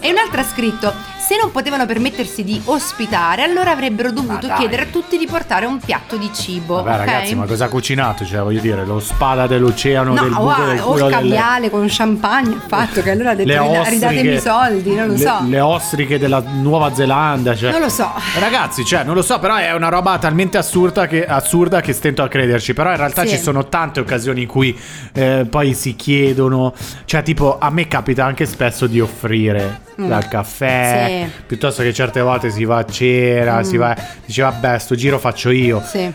[0.00, 0.92] E un altro ha scritto:
[1.28, 5.78] Se non potevano permettersi di ospitare, allora avrebbero dovuto chiedere a tutti di portare un
[5.78, 6.76] piatto di cibo.
[6.82, 6.96] Vabbè, ok?
[7.04, 8.24] ragazzi, ma cosa ha cucinato?
[8.24, 11.68] Cioè, voglio dire, lo spada dell'oceano, No, del buco guarda, del o culo delle- scaviale
[11.68, 15.06] con champagne ha fatto che allora ha detto le "Rida- ostriche, ridatemi i soldi, non
[15.08, 15.38] lo le- so.
[15.46, 17.72] Le ostriche della Nuova Zelanda, cioè.
[17.72, 18.10] Non lo so.
[18.38, 22.22] Ragazzi, cioè, non lo so, però è una roba talmente assurda che, assurda che stento
[22.22, 22.72] a crederci.
[22.72, 23.36] Però in realtà Sì.
[23.36, 24.74] ci sono tante occasioni in cui
[25.12, 26.72] eh, poi si chiedono.
[27.04, 30.08] Cioè, tipo, a me capita anche spesso di offrire Mm.
[30.08, 31.26] dal caffè.
[31.34, 31.42] Sì.
[31.46, 33.62] Piuttosto che certe volte si va a cena, Mm.
[33.62, 33.96] si va.
[34.24, 35.82] Dice, vabbè, sto giro faccio io.
[35.84, 36.12] Sì.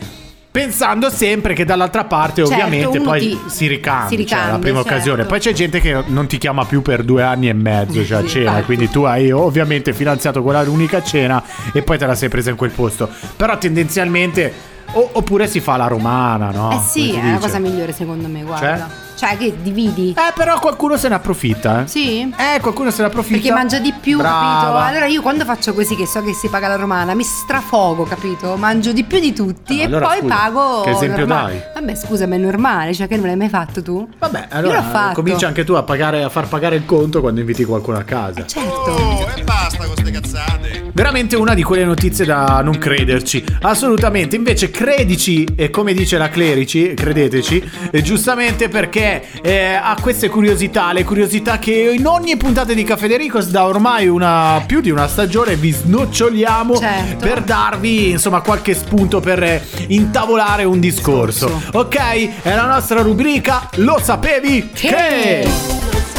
[0.51, 4.23] Pensando sempre che dall'altra parte, Certo, ovviamente, poi ti- si ricambia.
[4.23, 4.93] cioè, la prima certo.
[4.93, 5.23] occasione.
[5.25, 8.21] Poi c'è gente che non ti chiama più per due anni e mezzo, cioè a
[8.21, 8.45] Sì, cena.
[8.49, 8.65] infatti.
[8.65, 11.41] Quindi tu hai ovviamente finanziato quella unica cena
[11.73, 13.09] e poi te la sei presa in quel posto.
[13.35, 14.71] Però tendenzialmente.
[14.95, 16.69] o- oppure si fa la romana, no?
[16.71, 18.77] eh sì, è la cosa migliore secondo me, guarda.
[18.77, 20.11] Cioè, che dividi.
[20.17, 21.87] Eh, però qualcuno se ne approfitta, eh.
[21.87, 22.21] Sì?
[22.21, 23.37] Eh, qualcuno se ne approfitta.
[23.39, 24.59] Perché mangia di più, Brava.
[24.61, 24.77] capito?
[24.77, 28.55] Allora io quando faccio così che so che si paga la romana, mi strafogo, capito?
[28.57, 30.81] Mangio di più di tutti Ah, e allora poi scusa, pago.
[30.81, 31.51] che esempio normale.
[31.73, 31.81] dai?
[31.83, 34.07] Vabbè, scusa, ma è normale, cioè che non l'hai mai fatto tu?
[34.19, 35.13] Vabbè, allora Io l'ho fatto.
[35.15, 38.45] comincia anche tu a, pagare, a far pagare il conto quando inviti qualcuno a casa.
[38.45, 39.27] Certo.
[39.35, 40.91] e basta con queste cazzate.
[40.93, 43.43] Veramente una di quelle notizie da non crederci.
[43.61, 44.35] Assolutamente.
[44.35, 49.02] Invece credici, e come dice la Clerici, credeteci, e giustamente perché
[49.41, 53.65] eh, ha queste curiosità, le curiosità che in ogni puntata di Caffè De Ricos da
[53.65, 57.25] ormai una, più di una stagione vi snoccioliamo Certo.
[57.25, 61.61] per darvi insomma qualche spunto per eh, intavolare un discorso.
[61.73, 62.41] Ok?
[62.41, 65.45] È la nostra rubrica Lo sapevi che?
[65.45, 66.12] Allora,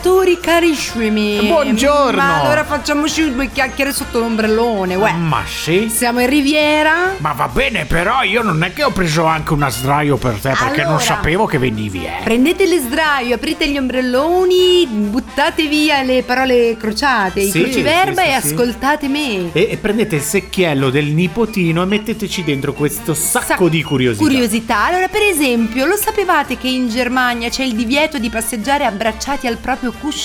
[0.00, 1.38] amici, Ascoltatori carissimi.
[1.46, 2.16] Buongiorno.
[2.16, 5.12] Ma allora facciamoci due chiacchiere sotto l'ombrellone, uè.
[5.12, 5.88] Ma sì?
[5.90, 7.14] Siamo in Riviera.
[7.18, 10.50] Ma va bene, però io non è che ho preso anche una sdraio per te
[10.50, 11.00] perché non Allora.
[11.00, 12.20] sapevo che venivi, eh.
[12.22, 18.28] Prendete le sdraio, aprite gli ombrelloni, buttate via le parole crociate, Sì, i cruciverba sì,
[18.28, 19.52] sì, e ascoltate me.
[19.52, 24.24] E, e prendete il secchiello del nipotino e metteteci dentro questo sacco Sac- di curiosità.
[24.24, 24.84] Curiosità.
[24.84, 29.56] Allora, per esempio, lo sapevate che in Germania c'è il divieto di passeggiare abbracciati al
[29.56, 30.18] proprio cuscino?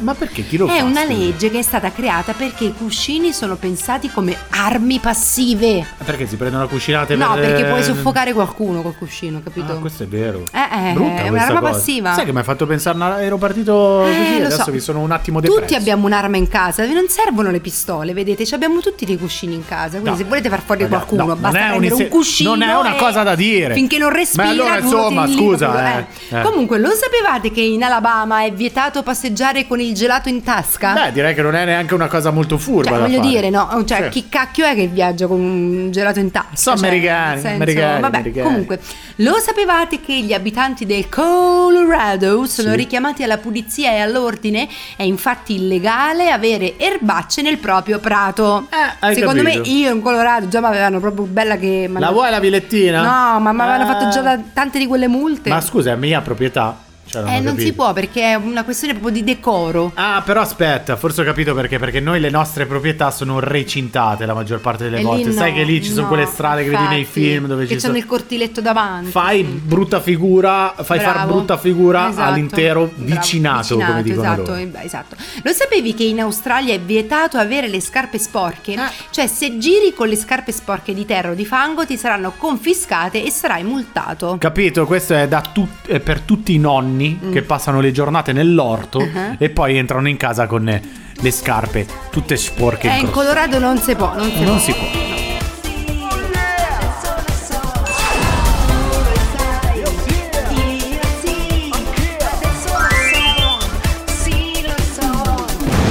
[0.00, 0.84] Ma perché chi lo È fa?
[0.84, 1.12] una scusa?
[1.14, 5.86] legge che è stata creata perché i cuscini sono pensati come armi passive.
[6.04, 7.40] Perché si prendono cucinate No, per...
[7.44, 9.72] perché puoi soffocare qualcuno col cuscino, capito?
[9.72, 10.42] Ah, questo è vero.
[10.52, 11.72] Eh, eh, Brutta è una questa roba cosa.
[11.72, 12.14] passiva.
[12.14, 14.72] Sai che mi hai fatto pensare, ero partito così, Eh, lo adesso so.
[14.72, 15.60] mi sono un attimo depresso.
[15.60, 18.44] Tutti abbiamo un'arma in casa, non servono le pistole, vedete?
[18.44, 19.98] Ci abbiamo tutti dei cuscini in casa.
[19.98, 20.16] Quindi No.
[20.16, 22.50] se volete far fuori No, qualcuno, no, basta non è un prendere un, inse- cuscino.
[22.50, 23.74] non è una cosa da dire.
[23.74, 24.44] Finché non respira.
[24.44, 26.42] Ma allora, insomma, tieni lì scusa, proprio, eh, eh.
[26.42, 30.94] Comunque, lo sapevate che in Alabama è vietato passeggiare con il gelato in tasca?
[30.94, 33.28] Beh, direi che non è neanche una cosa molto furba Cioè, voglio fare.
[33.28, 34.08] dire, no, cioè, Sì.
[34.08, 36.48] chi cacchio è che viaggia con un gelato in tasca?
[36.56, 38.46] Sono Cioè, americani, senso- americani, Vabbè, americani.
[38.46, 38.80] comunque,
[39.16, 42.76] lo sapevate che gli abitanti del Colorado sono Sì.
[42.76, 44.66] richiamati alla pulizia e all'ordine?
[44.96, 48.66] È infatti illegale avere erbacce nel proprio prato.
[49.00, 49.62] hai Secondo capito.
[49.62, 51.88] me io in Colorado già mi avevano proprio bella che...
[51.92, 53.02] La vuoi la vilettina?
[53.02, 53.86] No, ma mi avevano Eh.
[53.86, 55.50] fatto già tante di quelle multe.
[55.50, 56.88] Ma scusa, è mia proprietà.
[57.10, 59.90] Cioè, non eh, non si può perché è una questione proprio di decoro.
[59.94, 61.78] Ah, però aspetta, forse ho capito perché.
[61.80, 65.28] Perché noi le nostre proprietà sono recintate la maggior parte delle E volte.
[65.30, 67.46] lì Sai no, che lì ci sono no, quelle strade che vedi nei infatti, film
[67.46, 67.96] dove che ci sono.
[67.96, 69.10] il cortiletto davanti.
[69.10, 71.32] Fai brutta figura, fai far Bravo.
[71.32, 72.28] brutta figura Esatto.
[72.30, 73.04] all'intero Bravo.
[73.14, 74.54] vicinato, come dicono esatto, loro.
[74.56, 75.16] eh, esatto.
[75.42, 78.76] Lo sapevi che in Australia è vietato avere le scarpe sporche?
[79.10, 83.24] Cioè, se giri con le scarpe sporche di terra o di fango, ti saranno confiscate
[83.24, 84.36] e sarai multato.
[84.38, 84.86] Capito?
[84.86, 87.32] Questo è, da tut- è per tutti i nonni Mm.
[87.32, 89.36] che passano le giornate nell'orto Uh-huh.
[89.38, 90.80] e poi entrano in casa con
[91.22, 92.88] le scarpe tutte sporche.
[92.88, 93.26] Eh, in incrostate.
[93.34, 94.58] Colorado non si può, non si Non può.
[94.58, 95.08] si può.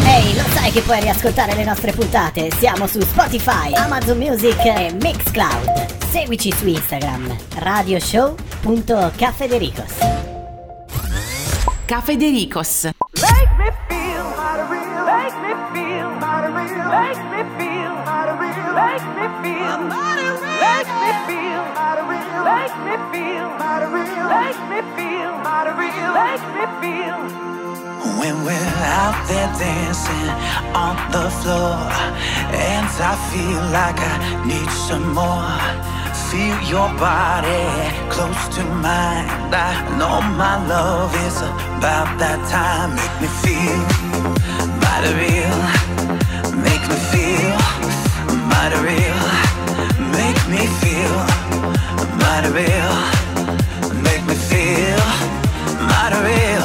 [0.06, 2.50] Ehi, lo sai che puoi riascoltare le nostre puntate?
[2.58, 5.86] Siamo su Spotify, Amazon Music e Mixcloud.
[6.10, 10.19] Seguici su Instagram, radioshow.cafedericos.
[11.90, 12.86] Cafedericos.
[12.86, 15.10] Make me feel mighty real.
[15.10, 16.86] Make me feel mighty real.
[16.86, 18.78] Make me feel mighty real.
[18.78, 20.54] Make me feel mighty real.
[20.62, 22.46] Make me feel mighty real.
[22.46, 24.28] Make me feel mighty real.
[24.30, 26.14] Make me feel mighty real.
[26.14, 27.18] Make me feel.
[28.22, 30.30] When we're out there dancing
[30.78, 31.74] on the floor,
[32.54, 35.99] and I feel like I need some more.
[36.32, 37.66] Feel your body
[38.12, 39.26] close to mine.
[39.52, 42.94] I know my love is about that time.
[42.94, 43.82] Make me feel
[44.78, 45.60] mighty real.
[46.54, 47.58] Make me feel
[48.46, 49.22] mighty real.
[50.14, 51.16] Make me feel
[52.22, 52.94] mighty real.
[54.06, 55.02] Make me feel
[55.90, 56.59] mighty real.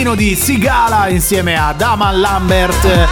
[0.00, 3.08] Zampino di Sigala insieme a Daman Lambert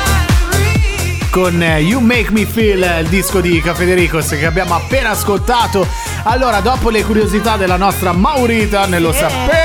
[1.29, 5.87] con eh, You Make Me Feel, il disco di Cafedericos che abbiamo appena ascoltato.
[6.23, 9.59] Allora, dopo le curiosità della nostra Maurita, ne lo sapevi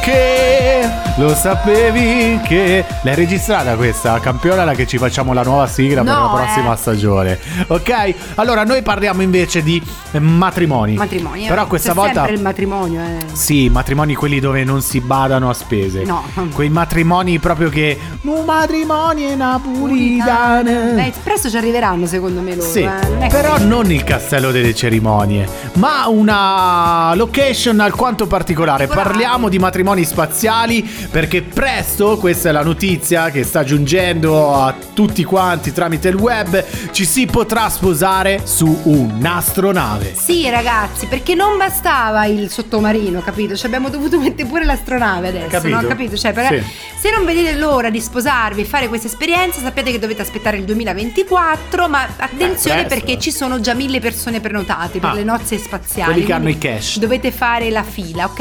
[0.00, 6.14] che lo sapevi che l'hai registrata questa campiola che ci facciamo la nuova sigla per
[6.14, 6.76] No, la prossima eh.
[6.76, 7.38] stagione.
[7.66, 8.14] Ok?
[8.36, 9.82] Allora, noi parliamo invece di
[10.12, 10.94] eh, matrimoni.
[10.94, 11.48] Matrimonio.
[11.48, 13.16] Però questa C'è volta sempre il matrimonio, eh.
[13.32, 16.04] sì, matrimoni quelli dove non si badano a spese.
[16.04, 16.24] No.
[16.52, 17.98] Quei matrimoni proprio che.
[18.22, 20.70] Un matrimonio in Napolitana.
[20.94, 22.68] Beh, presto ci arriveranno secondo me loro.
[22.68, 23.26] Sì, eh.
[23.28, 28.86] Però non il castello delle cerimonie, ma una location alquanto particolare.
[28.86, 35.24] Parliamo di matrimoni spaziali perché presto, questa è la notizia che sta giungendo a tutti
[35.24, 40.01] quanti tramite il web, ci si potrà sposare su un'astronave.
[40.14, 43.56] Sì, ragazzi, perché non bastava il sottomarino, capito?
[43.56, 45.80] Ci abbiamo dovuto mettere pure l'astronave adesso, Capito?
[45.80, 45.86] no?
[45.88, 46.16] Capito?
[46.16, 46.62] Cioè, Sì.
[47.00, 50.64] se non vedete l'ora di sposarvi e fare questa esperienza, sappiate che dovete aspettare il
[50.64, 55.14] 2024, ma attenzione Eh, perché ci sono già mille persone prenotate per Ah.
[55.14, 56.12] le nozze spaziali.
[56.12, 56.98] Quelli che hanno i cash.
[56.98, 58.40] Dovete fare la fila, ok?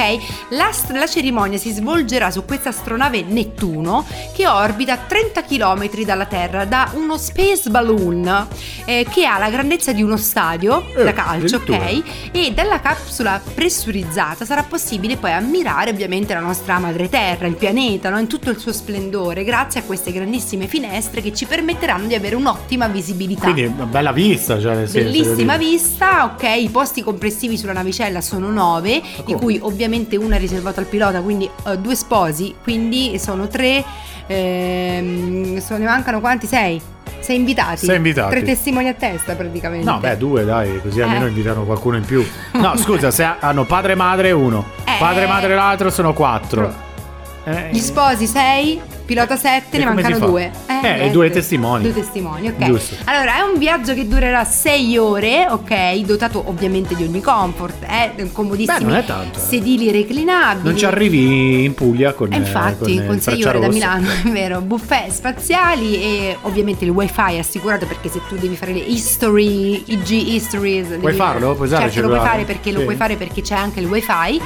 [0.49, 4.05] La, ast- la cerimonia si svolgerà su questa astronave Nettuno
[4.35, 8.47] che orbita a 30 km dalla Terra da uno space balloon
[8.85, 12.03] eh, che ha la grandezza di uno stadio Eh, da calcio, ok?
[12.31, 18.09] E dalla capsula pressurizzata sarà possibile poi ammirare ovviamente la nostra madre Terra, il pianeta,
[18.09, 18.19] no?
[18.19, 22.35] in tutto il suo splendore, grazie a queste grandissime finestre che ci permetteranno di avere
[22.35, 23.43] un'ottima visibilità.
[23.43, 28.21] Quindi una bella vista, cioè nel senso, Bellissima vista, ok, i posti complessivi sulla navicella
[28.21, 33.17] sono nove, di cui ovviamente una è riservata al pilota, quindi eh, due sposi, quindi
[33.19, 33.83] sono tre,
[34.27, 36.47] ehm, sono- ne mancano quanti?
[36.47, 36.81] Sei?
[37.21, 37.85] Sei invitati?
[37.85, 38.31] Sei invitati.
[38.31, 39.85] Tre testimoni a testa praticamente.
[39.89, 41.29] No, beh, due, dai, così almeno Eh.
[41.29, 42.25] invitano qualcuno in più.
[42.53, 44.97] No, scusa, se hanno padre e madre uno, Eh.
[44.99, 46.89] padre e madre l'altro sono quattro.
[47.71, 50.51] Gli sposi sei, pilota sette, E ne mancano due.
[50.67, 51.11] Eh, e niente.
[51.11, 51.83] due testimoni.
[51.83, 52.65] Due testimoni, ok.
[52.65, 52.95] Giusto.
[53.05, 58.31] Allora, è un viaggio che durerà sei ore, ok, dotato ovviamente di ogni comfort, eh,
[58.31, 59.41] comodissimi Beh, è tanto, eh.
[59.41, 60.67] sedili reclinabili.
[60.67, 63.97] non ci arrivi in Puglia con E infatti, eh, con, il 6 ore da Frecciarossa.
[63.97, 68.73] Milano, è vero, buffet spaziali e ovviamente il wifi assicurato perché se tu devi fare
[68.73, 70.87] le history, IG histories.
[70.99, 71.55] Puoi farlo?
[71.55, 72.83] Puoi usare Certo, lo puoi fare perché lo Sì.
[72.85, 74.41] puoi fare perché c'è anche il wifi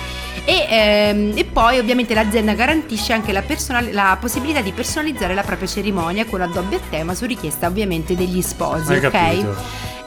[0.46, 5.42] e, ehm, e poi ovviamente l'azienda garantisce anche la, personal- la possibilità di personalizzare la
[5.44, 9.12] propria cerimonia con addobbi a tema su richiesta ovviamente degli sposi, Hai ok?
[9.12, 9.56] capito.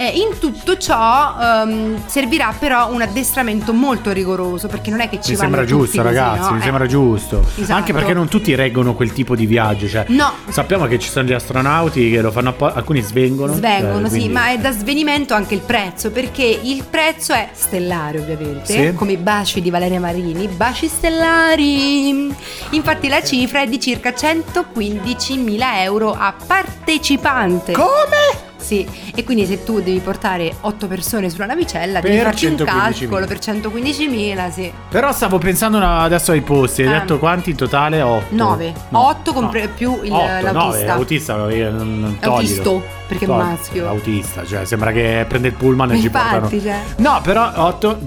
[0.00, 5.20] Eh, in tutto ciò ehm, servirà però un addestramento molto rigoroso perché non è che
[5.20, 6.52] ci Mi sembra giusto, così, ragazzi, no?
[6.52, 6.62] mi Eh.
[6.62, 7.44] sembra giusto.
[7.56, 7.72] Esatto.
[7.72, 9.88] Anche perché non tutti reggono quel tipo di viaggio.
[9.88, 10.32] Cioè, No.
[10.50, 13.54] Sappiamo che ci sono gli astronauti che lo fanno apposta, alcuni svengono.
[13.54, 17.48] Svengono, eh, sì, quindi- ma è da svenimento anche il prezzo, perché il prezzo è
[17.52, 18.92] stellare ovviamente, Sì.
[18.94, 22.32] come i baci di Valeria Marini, baci stellari.
[22.70, 27.72] Infatti la cifra è di circa 115.000 euro a partecipante.
[27.72, 28.46] Come?
[28.58, 32.56] Sì, e quindi se tu devi portare 8 persone sulla navicella, devi Per farci un
[32.56, 32.64] 115.000.
[33.08, 34.72] calcolo per 115.000, sì.
[34.90, 36.82] Però stavo pensando una- adesso ai posti.
[36.82, 36.98] Hai Ah.
[37.00, 38.02] detto quanti in totale?
[38.02, 38.34] 8.
[38.34, 39.32] 9, 8
[39.74, 40.84] più il, l'autista.
[40.86, 42.34] No, autista, eh, non, non toglilo.
[42.34, 43.88] Autisto, perché è maschio.
[43.88, 46.48] Autista, cioè sembra che prende il pullman e ci portano.
[46.50, 46.82] Cioè.
[46.98, 48.00] No, però 8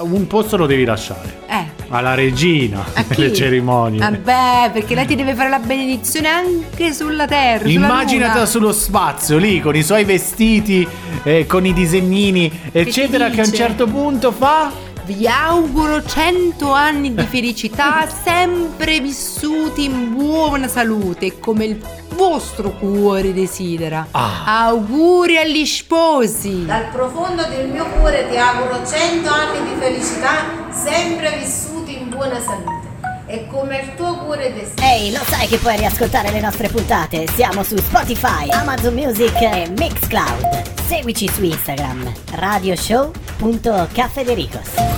[0.00, 1.42] un posto lo devi lasciare.
[1.48, 1.64] Eh.
[1.88, 3.14] Alla regina A chi?
[3.14, 4.00] delle cerimonie.
[4.00, 7.68] Vabbè, perché lei ti deve fare la benedizione anche sulla terra.
[7.68, 10.86] Immaginatela sullo spazio lì con i suoi vestiti,
[11.22, 14.86] eh, con i disegnini, eccetera, ti che a un certo punto fa.
[15.08, 21.82] Vi auguro 100 anni di felicità, sempre vissuti in buona salute, come il
[22.14, 24.08] vostro cuore desidera.
[24.10, 24.66] Ah.
[24.66, 26.66] Auguri agli sposi.
[26.66, 32.38] Dal profondo del mio cuore ti auguro 100 anni di felicità, sempre vissuti in buona
[32.38, 32.86] salute.
[33.28, 34.92] E come il tuo cuore desidera.
[34.92, 37.26] Ehi, lo sai che puoi riascoltare le nostre puntate?
[37.28, 40.76] Siamo su Spotify, Amazon Music e Mixcloud.
[40.86, 44.97] Seguici su Instagram, radioshow.cafedericos.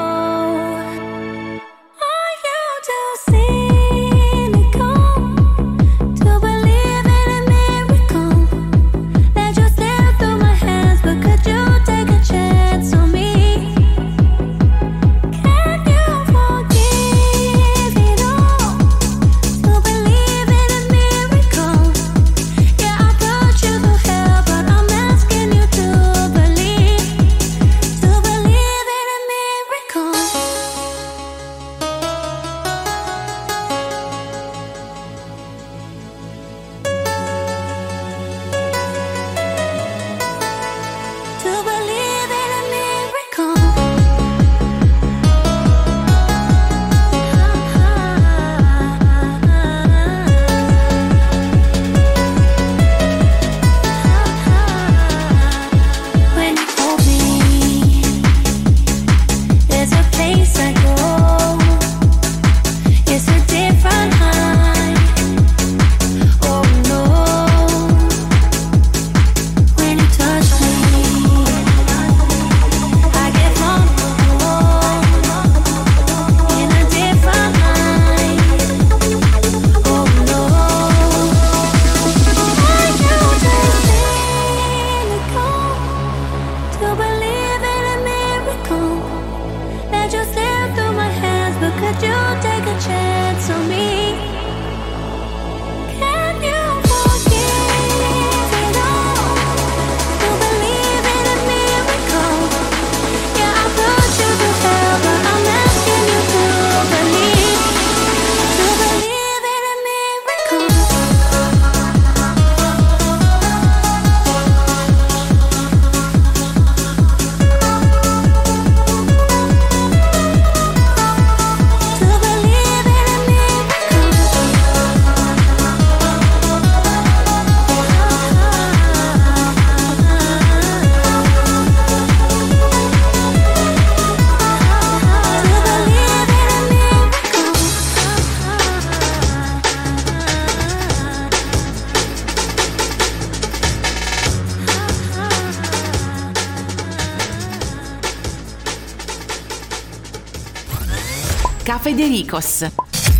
[151.91, 152.65] Caffè De Ricos.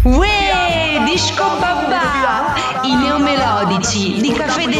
[0.03, 4.79] Uè, disco babà, i neomelodici di Caffè De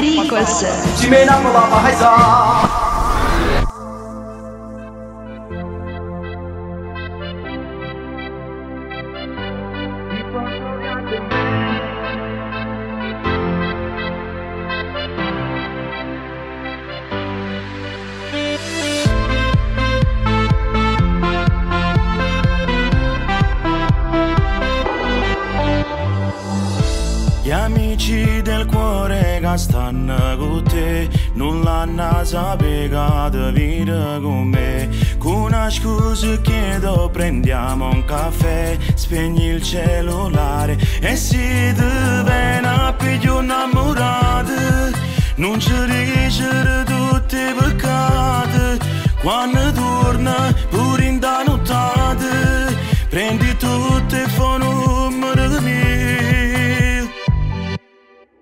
[28.02, 34.89] amici del cuore che stanno con te non l'hanno saputo venire con me.
[35.20, 42.93] Con una scusa chiedo prendiamo un caffè, spegni il cellulare e si ti viene a
[42.97, 44.89] pigliare innamorata.
[45.36, 48.80] Non ci riesce tutti i peccati
[49.22, 52.70] quando torna pure in da nottata.
[53.10, 55.91] Prendi tutto e fa numero di me.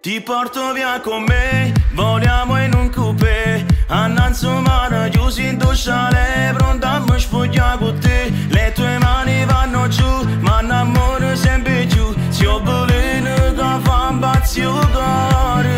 [0.10, 3.64] Ti porto via con me, vogliamo in un coupé.
[3.90, 8.34] Annanzi mare, chiusi in dusciale, pronta a mi spogliare con te.
[8.48, 12.12] Le tue mani vanno giù, ma l'amore sempre giù.
[12.30, 15.78] Si ho voleno che fa impazzire cuore.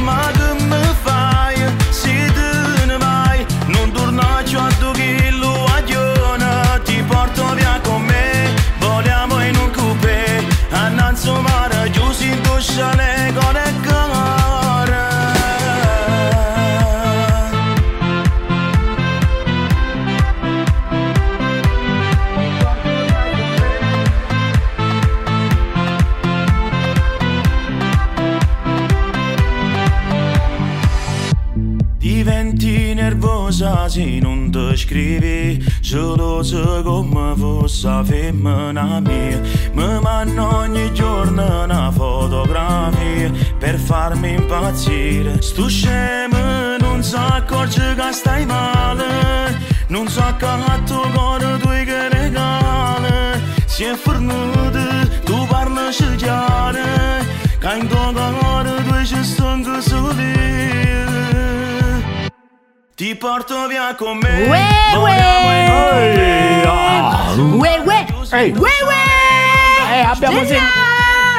[0.00, 1.56] Ma che mi fai,
[1.90, 3.44] se te ne vai.
[3.66, 9.56] Non torna più a due chilo a giorno Ti porto via con me, vogliamo in
[9.56, 10.42] un coupé.
[10.70, 13.57] Annanzi mare, chiusi in dusciale, con
[34.78, 39.40] non ti scrivi Gelosa come fosse femmina mia
[39.72, 45.40] Mi mando ogni giorno una fotografia Per farmi impazzire.
[45.42, 49.58] Sto scemo non si accorge che stai male
[49.88, 54.78] Non so che a tuo cuore tu che regale Si è fornuto,
[55.24, 57.26] tu parli scegliare
[57.58, 59.37] Che in tuo cuore tu ci stanno
[62.98, 64.48] ti porto via con me.
[64.48, 65.18] Uè, uè.
[67.36, 68.06] Uè, uè.
[68.32, 68.50] Ehi.
[68.50, 69.94] Uè, uè.
[69.94, 70.86] Eh, abbiamo sentito.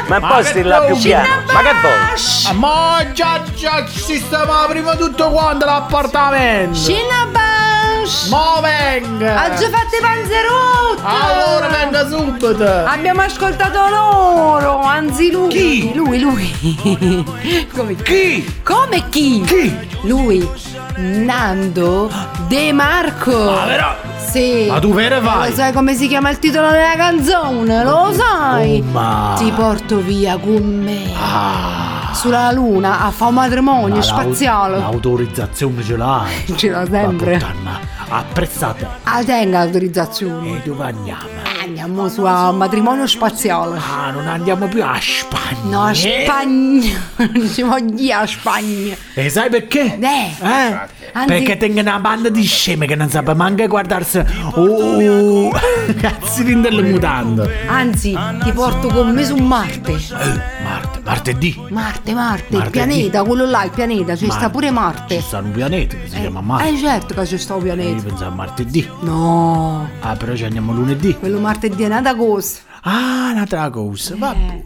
[0.07, 1.43] Ma posti là più piano.
[1.51, 2.57] Ma che vuoi?
[2.57, 6.79] Ma già, già sistema prima tutto quanto l'appartamento.
[6.79, 8.27] Cinnabash.
[8.29, 9.41] Mo venga.
[9.41, 11.01] Ha già fatto i panzerotti.
[11.03, 12.85] Allora venga subito.
[12.85, 15.49] Abbiamo ascoltato loro, anzi lui.
[15.49, 15.93] Chi?
[15.93, 17.67] Lui, lui.
[17.75, 18.61] Come chi?
[18.63, 19.41] Come chi?
[19.41, 19.97] Chi?
[20.03, 20.78] Lui.
[20.99, 22.09] Nando
[22.47, 23.31] De Marco.
[23.51, 23.95] Ma però-
[24.29, 24.67] Sì.
[24.69, 25.49] Ma tu vero vai?
[25.49, 27.83] Lo sai come si chiama il titolo della canzone?
[27.83, 28.83] Lo sai?
[28.85, 31.11] Oh, ma- Ti porto via con me.
[31.19, 32.11] Ah.
[32.13, 34.77] Sulla luna a fare un matrimonio Ma spaziale.
[34.77, 36.31] L'autorizzazione ce l'hai.
[36.55, 37.33] Ce l'ho sempre.
[37.37, 37.79] Puttana,
[38.09, 38.87] apprezzate.
[39.03, 40.57] Ah, tenga l'autorizzazione.
[40.57, 41.27] E dove andiamo?
[41.69, 43.77] Andiamo su a un matrimonio spaziale.
[43.77, 45.59] Ah, non andiamo più a Spagna.
[45.69, 46.97] No, a Spagna.
[47.53, 48.95] Ci voglio a Spagna.
[49.13, 49.99] E sai perché?
[49.99, 50.35] Eh.
[50.41, 50.79] Eh?
[51.11, 54.17] Anzi- Perché tengo una banda di sceme che non sa manco guardarsi.
[54.53, 55.49] Oh,
[55.99, 57.67] cazzo di delle mutande.
[57.67, 59.91] Anzi, ti porto con me su Marte.
[59.93, 61.61] Eh, Marte, martedì.
[61.69, 65.17] Marte, Marte, il pianeta, quello là, il pianeta, ci sta pure Marte.
[65.17, 66.69] Ci sta un pianeta che si chiama Marte.
[66.69, 68.01] Eh certo che ci sta un Io pianeta.
[68.03, 68.89] pensavo martedì.
[69.01, 71.15] No, Ah, però ci andiamo lunedì.
[71.17, 72.57] quello martedì è nata cosa.
[72.83, 74.15] Ah, un'altra cosa.
[74.17, 74.63] Vabbè.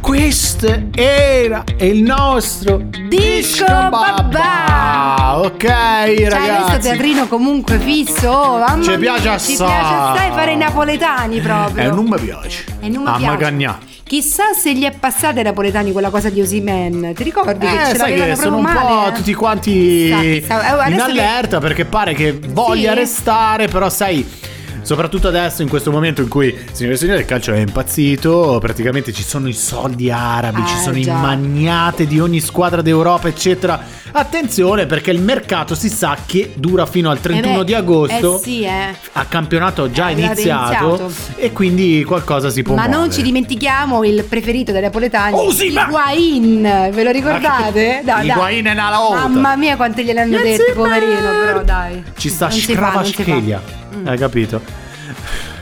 [0.00, 5.38] Questo era il nostro Disco babà.
[5.38, 6.78] Ok, Cioè, questo ragazzi.
[6.80, 9.56] teatrino comunque fisso, oh, mamma Ci piace Ci assai.
[9.56, 11.82] piace assai fare i napoletani proprio.
[11.84, 12.64] Eh, non mi piace.
[12.80, 13.26] E non mi Ah, piace.
[13.32, 13.78] ma cagnà.
[14.04, 17.12] Chissà se gli è passata ai napoletani quella cosa di Osimen.
[17.14, 19.08] Ti ricordi che Eh, ce sai l'avevano che sono un po' male?
[19.08, 19.12] eh?
[19.12, 20.86] tutti quanti Chissà, chissà.
[20.86, 22.98] Eh, in che- allerta perché pare che voglia Sì.
[22.98, 24.24] restare, però sai.
[24.86, 29.12] Soprattutto adesso, in questo momento in cui signore e signori il calcio è impazzito, praticamente
[29.12, 31.10] ci sono i soldi arabi, ci Eh, sono già.
[31.12, 33.82] i magnate di ogni squadra d'Europa, eccetera.
[34.12, 38.36] Attenzione perché il mercato si sa che dura fino al 31 Eh beh, di agosto.
[38.36, 38.94] Eh sì, eh.
[39.14, 41.12] A campionato già Eh, iniziato, iniziato.
[41.34, 43.12] e quindi qualcosa si può Ma non muovere.
[43.12, 46.62] ci dimentichiamo il preferito dei napoletani, Oh, sì, ma- Higuain,
[46.92, 48.02] ve lo ricordate?
[48.04, 48.28] Dai.
[48.28, 48.90] Higuain è una.
[49.26, 52.04] Mamma mia quanti gliel'hanno detto, poverino, però dai.
[52.16, 52.54] Ci sta Non
[53.96, 54.06] Mm.
[54.08, 54.60] Hai capito?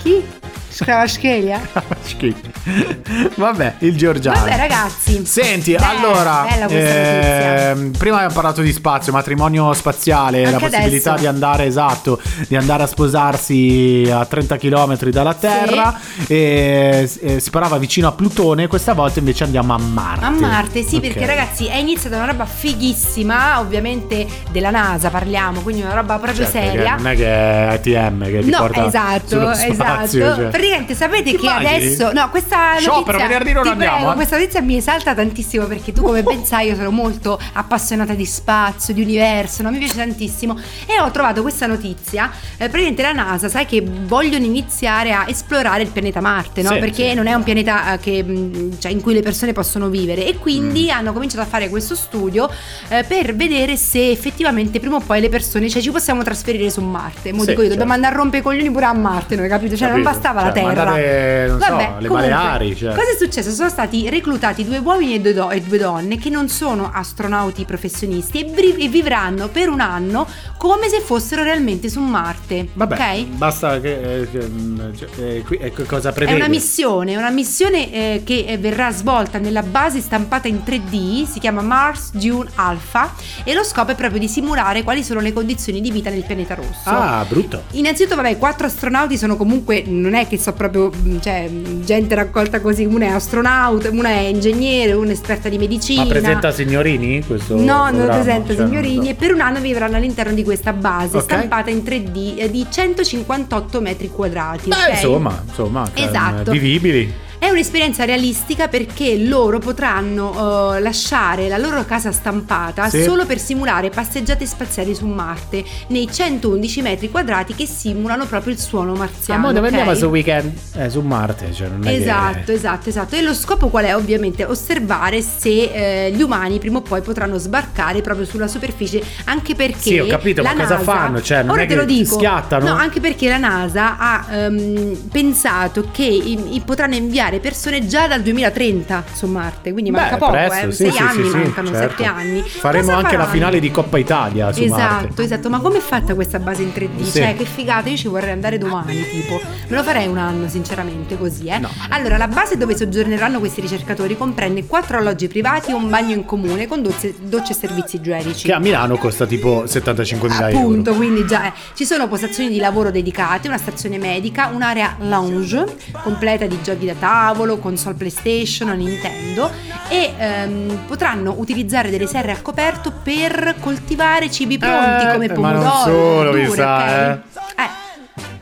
[0.03, 0.44] Chi?
[0.75, 1.61] Scravaschelia.
[3.37, 4.39] Vabbè, il Giorgiano.
[4.41, 5.25] Vabbè, ragazzi.
[5.25, 11.11] Senti, Beh, allora, bella ehm, prima abbiamo parlato di spazio, matrimonio spaziale, la Anche possibilità
[11.11, 11.23] adesso.
[11.23, 17.51] di andare, esatto, di andare a sposarsi a 30 km dalla Terra e, e si
[17.51, 20.25] parava vicino a Plutone, questa volta invece andiamo a Marte.
[20.25, 21.03] A Marte, sì, Ok.
[21.03, 26.45] perché ragazzi è iniziata una roba fighissima, ovviamente della NASA parliamo, quindi una roba proprio
[26.45, 26.97] Certo, seria.
[26.97, 29.73] non è che è ATM che ti No, porta esatto, sullo esatto.
[29.75, 30.51] spazio, cioè.
[30.65, 32.13] Praticamente sapete Ti che adesso.
[32.13, 33.27] No, questa Sciopero, notizia.
[33.29, 34.15] venerdì non andiamo, prego, eh.
[34.15, 38.25] Questa notizia mi esalta tantissimo perché tu, come ben sai, io sono molto appassionata di
[38.25, 39.71] spazio, di universo, no?
[39.71, 40.59] mi piace tantissimo.
[40.87, 42.31] E ho trovato questa notizia.
[42.57, 46.71] Eh, praticamente la NASA, sai che vogliono iniziare a esplorare il pianeta Marte, no?
[46.73, 47.15] Sì, perché sì.
[47.15, 50.27] non è un pianeta eh, che, mh, cioè, in cui le persone possono vivere.
[50.27, 50.91] E quindi Mm.
[50.91, 52.49] hanno cominciato a fare questo studio
[52.89, 56.81] eh, per vedere se effettivamente prima o poi le persone, cioè ci possiamo trasferire su
[56.81, 57.33] Marte.
[57.33, 57.71] Mo Sì, dico io, certo.
[57.71, 59.77] dobbiamo andare a rompere i coglioni pure a Marte, noi capito?
[59.77, 60.11] Cioè non Capito?
[60.21, 60.67] bastava la Cioè, Terra.
[60.85, 62.95] mandare, non so, Vabbè, le comunque, Baleari, cioè.
[62.95, 63.51] Cosa è successo?
[63.51, 67.65] Sono stati reclutati due uomini e due, do- e due donne che non sono astronauti
[67.65, 70.27] professionisti e, bri- e vivranno per un anno
[70.57, 72.44] come se fossero realmente su Marte.
[72.73, 73.25] Vabbè, ok?
[73.37, 76.37] basta che, eh, che, mm, cioè, eh, qui- ecco cosa È prevede.
[76.37, 81.27] una missione, è una missione eh, che eh, verrà svolta nella base stampata in 3D,
[81.27, 83.13] si chiama Mars Dune Alpha
[83.45, 86.55] e lo scopo è proprio di simulare quali sono le condizioni di vita nel pianeta
[86.55, 86.83] rosso.
[86.85, 87.63] Ah, brutto.
[87.73, 91.49] Innanzitutto, vabbè, quattro astronauti sono comunque, non è che so proprio, mh, cioè,
[91.85, 96.03] gente raccolta così, una è astronauta, una è ingegnere, una è esperta di medicina.
[96.05, 98.13] Ma presenta signorini questo No, non programma?
[98.15, 101.23] presenta Cioè, signorini non e per un anno vivranno all'interno di questa base Ok.
[101.23, 104.69] stampata in 3D eh, di 158 metri quadrati.
[104.69, 106.51] Beh, insomma, insomma, cioè, Esatto.
[106.51, 107.13] vivibili.
[107.45, 113.03] È un'esperienza realistica perché loro potranno eh, lasciare la loro casa stampata Sì.
[113.03, 118.59] solo per simulare passeggiate spaziali su Marte nei 111 metri quadrati che simulano proprio il
[118.59, 119.41] suono Ma marziano.
[119.43, 119.75] mo dove ok?
[119.75, 120.53] andiamo su weekend?
[120.77, 123.15] Eh, su Marte, cioè non è che- Esatto, esatto, esatto.
[123.15, 123.95] E lo scopo qual è?
[123.95, 129.55] Ovviamente osservare se eh, gli umani prima o poi potranno sbarcare proprio sulla superficie, anche
[129.55, 131.21] perché Sì, ho capito, la ma cosa NASA- fanno?
[131.21, 132.15] Cioè, non ora è te lo dico.
[132.15, 132.65] schiattano?
[132.69, 138.07] No, anche perché la NASA ha ehm, pensato che i- i potranno inviare persone già
[138.07, 141.37] dal 2030 su Marte, quindi Beh, manca poco, presto, eh, sì, sei sì, anni sì,
[141.37, 141.89] mancano, certo.
[141.91, 142.43] sette anni.
[142.43, 143.33] Faremo Cosa anche la faranno?
[143.33, 145.23] finale di Coppa Italia su Esatto, Marte.
[145.23, 147.03] esatto, ma come è fatta questa base in 3D?
[147.03, 147.19] Sì.
[147.19, 149.41] Cioè, che figata, io ci vorrei andare domani, tipo.
[149.69, 151.61] Me lo farei un anno, sinceramente, così, eh.
[151.91, 156.25] Allora, la base dove soggiorneranno questi ricercatori comprende quattro alloggi privati e un bagno in
[156.25, 158.47] comune con docce, docce e servizi igienici.
[158.47, 160.59] Che a Milano costa tipo 75.000 euro.
[160.59, 165.65] Appunto, quindi già eh, ci sono postazioni di lavoro dedicate, una stazione medica, un'area lounge
[166.03, 166.95] completa di giochi da
[167.25, 169.51] tavolo, console PlayStation o Nintendo
[169.89, 175.53] e ehm, potranno utilizzare delle serre a coperto per coltivare cibi pronti Eh, come ma
[175.53, 176.89] non solo, mi verdure, sa, ok?
[176.89, 177.34] Eh,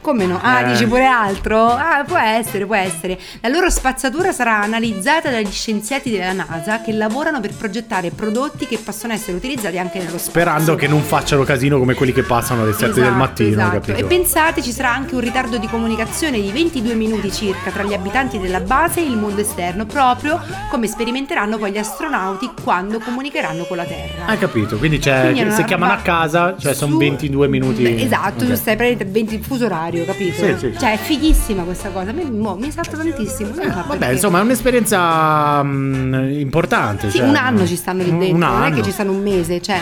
[0.02, 0.38] Come no?
[0.42, 0.72] Ah, Eh.
[0.72, 1.64] dici pure altro?
[1.68, 3.16] Ah, può essere, può essere.
[3.40, 8.78] La loro spazzatura sarà analizzata dagli scienziati della NASA che lavorano per progettare prodotti che
[8.78, 10.30] possono essere utilizzati anche nello spazio.
[10.32, 13.70] Sperando che non facciano casino come quelli che passano alle 7 del Esatto, mattino, esatto.
[13.78, 13.98] capito?
[13.98, 17.94] E pensate, ci sarà anche un ritardo di comunicazione di 22 minuti circa tra gli
[17.94, 23.64] abitanti della base e il mondo esterno, proprio come sperimenteranno poi gli astronauti quando comunicheranno
[23.66, 24.26] con la Terra.
[24.26, 24.78] Hai capito?
[24.78, 28.02] Quindi, c'è, Quindi se chiamano a casa, cioè sono su- 22 minuti.
[28.02, 28.50] Esatto, Ok.
[28.50, 30.34] tu stai praticamente 20 il fuso orario, capito?
[30.44, 30.74] Sì, sì.
[30.78, 32.10] Cioè, è fighissima questa cosa.
[32.10, 33.54] A me mo- mi salta tantissimo.
[33.54, 34.12] so Vabbè, perché.
[34.14, 37.10] insomma, è un'esperienza mm, importante.
[37.10, 38.74] Sì, cioè- un anno ci stanno lì dentro, un non è anno.
[38.76, 39.80] che ci stanno un mese, cioè.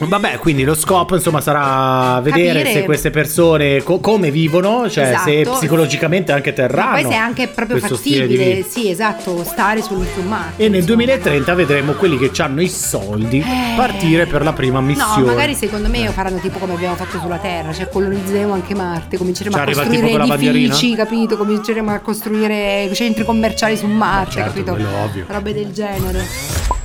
[0.00, 5.18] Vabbè, quindi lo scopo insomma sarà vedere Capire- se queste persone co- come vivono, cioè
[5.24, 5.56] se Esatto.
[5.56, 6.92] psicologicamente anche Ma terranno.
[6.92, 10.64] poi se è anche proprio fattibile, sì, esatto, stare sul, sul Marte.
[10.64, 13.74] E nel 2030 vedremo quelli che hanno i soldi Eh.
[13.74, 15.20] partire per la prima missione.
[15.22, 19.16] No, magari secondo me faranno tipo come abbiamo fatto sulla Terra, cioè colonizzeremo anche Marte,
[19.16, 21.36] cominceremo Cioè, a costruire tipo con la edifici, capito?
[21.36, 24.72] Cominceremo a costruire centri commerciali su Marte, certo, capito?
[24.72, 25.24] quello ovvio.
[25.28, 26.26] Robe del genere.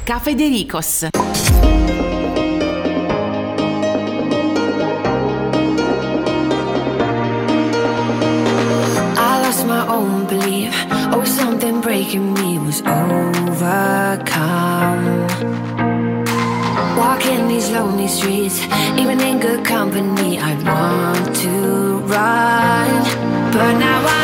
[0.03, 1.07] Caffè De Ricos.
[9.15, 10.73] I lost my own belief.
[11.11, 13.91] Oh, something breaking me was overcome.
[16.97, 18.59] Walking these lonely streets,
[18.97, 21.82] even in good company, I want to
[22.13, 22.89] run.
[23.51, 24.22] But now I'm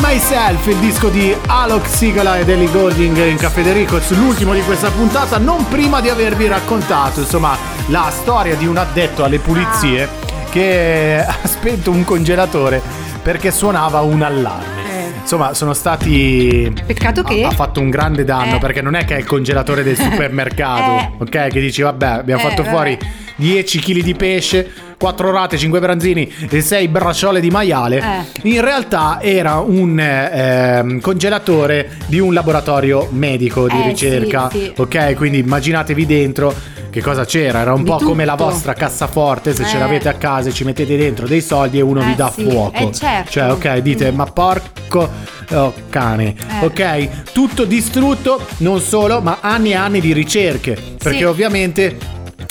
[0.02, 4.60] Myself, il disco di Alok Sigala ed Ellie Golding in Caffè De Ricos, l'ultimo di
[4.62, 7.56] questa puntata, non prima di avervi raccontato, insomma,
[7.88, 10.08] la storia di un addetto alle pulizie
[10.50, 12.80] che ha spento un congelatore
[13.22, 14.82] perché suonava un allarme.
[15.20, 16.70] Insomma, sono stati.
[16.86, 17.42] Peccato che.
[17.44, 18.58] Ha fatto un grande danno Eh.
[18.58, 21.10] perché non è che è il congelatore del supermercato, Eh.
[21.18, 21.48] ok?
[21.52, 22.74] Che dici, vabbè, abbiamo Eh, fatto vabbè.
[22.74, 22.98] fuori
[23.36, 27.98] 10 kg di pesce, 4 rate, 5 branzini e 6 bracciole di maiale.
[28.42, 28.48] Eh.
[28.48, 34.72] In realtà era un ehm, congelatore di un laboratorio medico di Eh, ricerca, sì, sì.
[34.76, 35.14] ok?
[35.14, 36.54] Quindi immaginatevi dentro
[36.90, 38.50] che cosa c'era, era un Di po' come la tutto.
[38.50, 39.78] vostra cassaforte, se ce Eh.
[39.80, 42.44] l'avete a casa e ci mettete dentro dei soldi e uno Eh, vi dà sì.
[42.48, 42.88] fuoco.
[42.88, 43.30] Eh, certo.
[43.32, 45.10] Cioè, ok, dite, ma porco
[45.50, 46.64] oh, cane, Eh.
[46.66, 47.32] ok?
[47.32, 51.96] Tutto distrutto, non solo, ma anni e anni di ricerche, perché ovviamente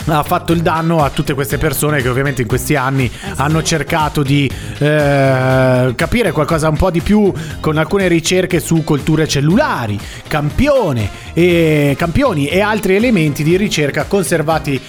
[0.06, 4.24] ha fatto il danno a tutte queste persone che ovviamente in questi anni hanno cercato
[4.24, 11.10] di eh, capire qualcosa un po' di più con alcune ricerche su colture cellulari, campione
[11.34, 14.82] e, campioni e altri elementi di ricerca conservati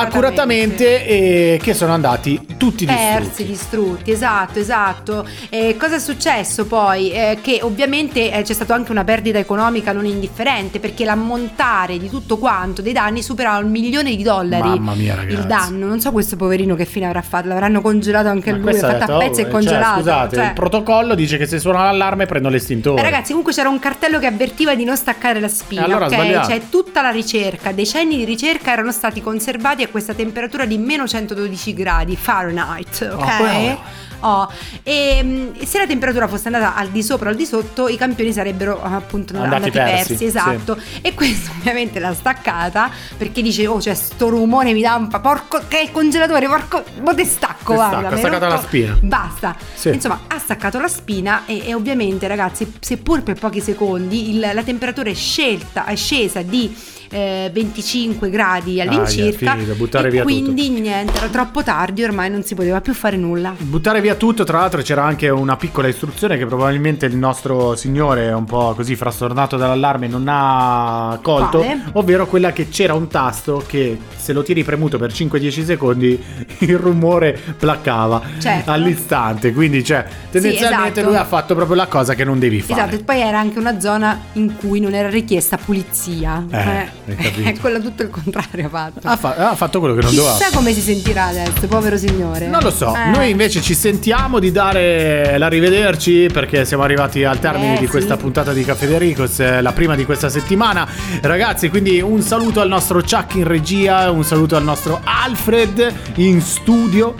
[0.00, 2.94] accuratamente e che sono andati tutti distrutti.
[2.94, 5.26] persi, distrutti, esatto, esatto.
[5.48, 7.12] E cosa è successo poi?
[7.12, 12.08] Eh, che ovviamente eh, c'è stata anche una perdita economica non indifferente perché l'ammontare di
[12.08, 14.68] tutto quanto dei danni superava un milione di dollari.
[14.68, 15.34] Mamma mia, ragazzi.
[15.36, 18.66] Il danno, non so questo poverino che fine avrà fatto, l'avranno congelato anche Ma lui,
[18.66, 19.98] questo ha fatto detto, a pezzi oh, e cioè, congelato.
[19.98, 20.46] scusate, cioè.
[20.46, 23.00] il protocollo dice che se suona l'allarme prendo l'estintore.
[23.00, 26.12] Eh, ragazzi, comunque c'era un cartello che avvertiva di non staccare la spina, allora ok?
[26.12, 26.48] sbagliato.
[26.48, 31.06] Cioè, tutta la ricerca, decenni di ricerca erano stati conservati a questa temperatura di meno
[31.06, 33.76] 112 gradi Fahrenheit, ok?
[34.20, 34.50] Oh, oh.
[34.82, 37.96] E mm, se la temperatura fosse andata al di sopra o al di sotto, i
[37.96, 40.78] campioni sarebbero ah, appunto Andati andati, persi, persi, esatto.
[41.02, 45.20] E questo ovviamente l'ha staccata perché dice: Oh, c'è sto rumore, mi dà un pa-
[45.20, 46.82] porco che è il congelatore, porco.
[47.00, 48.08] Mo te stacco, guarda.
[48.08, 48.98] ha staccato la spina.
[49.00, 49.56] Basta.
[49.74, 49.88] Sì.
[49.90, 54.62] Insomma, ha staccato la spina e, e ovviamente, ragazzi, seppur per pochi secondi, il- la
[54.62, 56.74] temperatura è scelta, è scesa di
[57.14, 59.52] eh, 25 gradi all'incirca.
[59.52, 62.92] Aia, finito, buttare e via quindi niente, era troppo tardi, ormai non si poteva più
[62.92, 63.54] fare nulla.
[63.56, 68.32] Buttare via tutto, tra l'altro c'era anche una piccola istruzione che probabilmente il nostro signore,
[68.32, 71.82] un po' così frastornato dall'allarme, non ha colto, Quale?
[71.92, 76.20] ovvero quella che c'era un tasto che se lo tiri premuto per 5-10 secondi
[76.60, 78.72] il rumore placcava Certo.
[78.72, 81.06] all'istante, quindi cioè tendenzialmente esatto.
[81.06, 82.80] lui ha fatto proprio la cosa che non devi fare.
[82.80, 86.44] Esatto, e poi era anche una zona in cui non era richiesta pulizia.
[86.50, 87.03] Eh, capito.
[87.44, 89.00] È quello tutto il contrario ha fatto.
[89.08, 90.36] Ha, fa- ha fatto quello che non doveva.
[90.36, 92.46] Chissà come si sentirà adesso, povero signore.
[92.46, 93.10] Non lo so, Eh.
[93.10, 97.90] noi invece ci sentiamo di dare l'arrivederci perché siamo arrivati al termine Eh, di sì.
[97.90, 100.86] questa puntata di Caffè De Ricos, eh, la prima di questa settimana.
[101.20, 106.40] Ragazzi, quindi un saluto al nostro Chuck in regia, un saluto al nostro Alfred in
[106.40, 107.14] studio.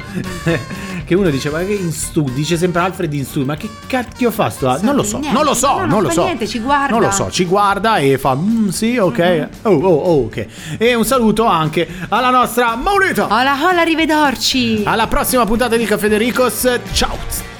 [1.04, 2.32] che uno dice, ma che in studio?
[2.34, 4.68] Dice sempre Alfred in studio, ma che cacchio fa sto?
[4.68, 6.24] Al-" Non lo so, Niente, non lo so, no, non lo so.
[6.24, 6.88] niente, ci guarda.
[6.92, 9.18] Non lo so, ci guarda e fa, "Mm, sì, ok.
[9.18, 9.46] Mm-hmm.
[9.62, 10.46] Oh, oh, oh, ok.
[10.78, 13.24] E un saluto anche alla nostra Maurita.
[13.26, 14.82] Hola, hola, arrivederci.
[14.84, 16.78] Alla prossima puntata di Caffè De Ricos.
[16.92, 17.53] Ciao.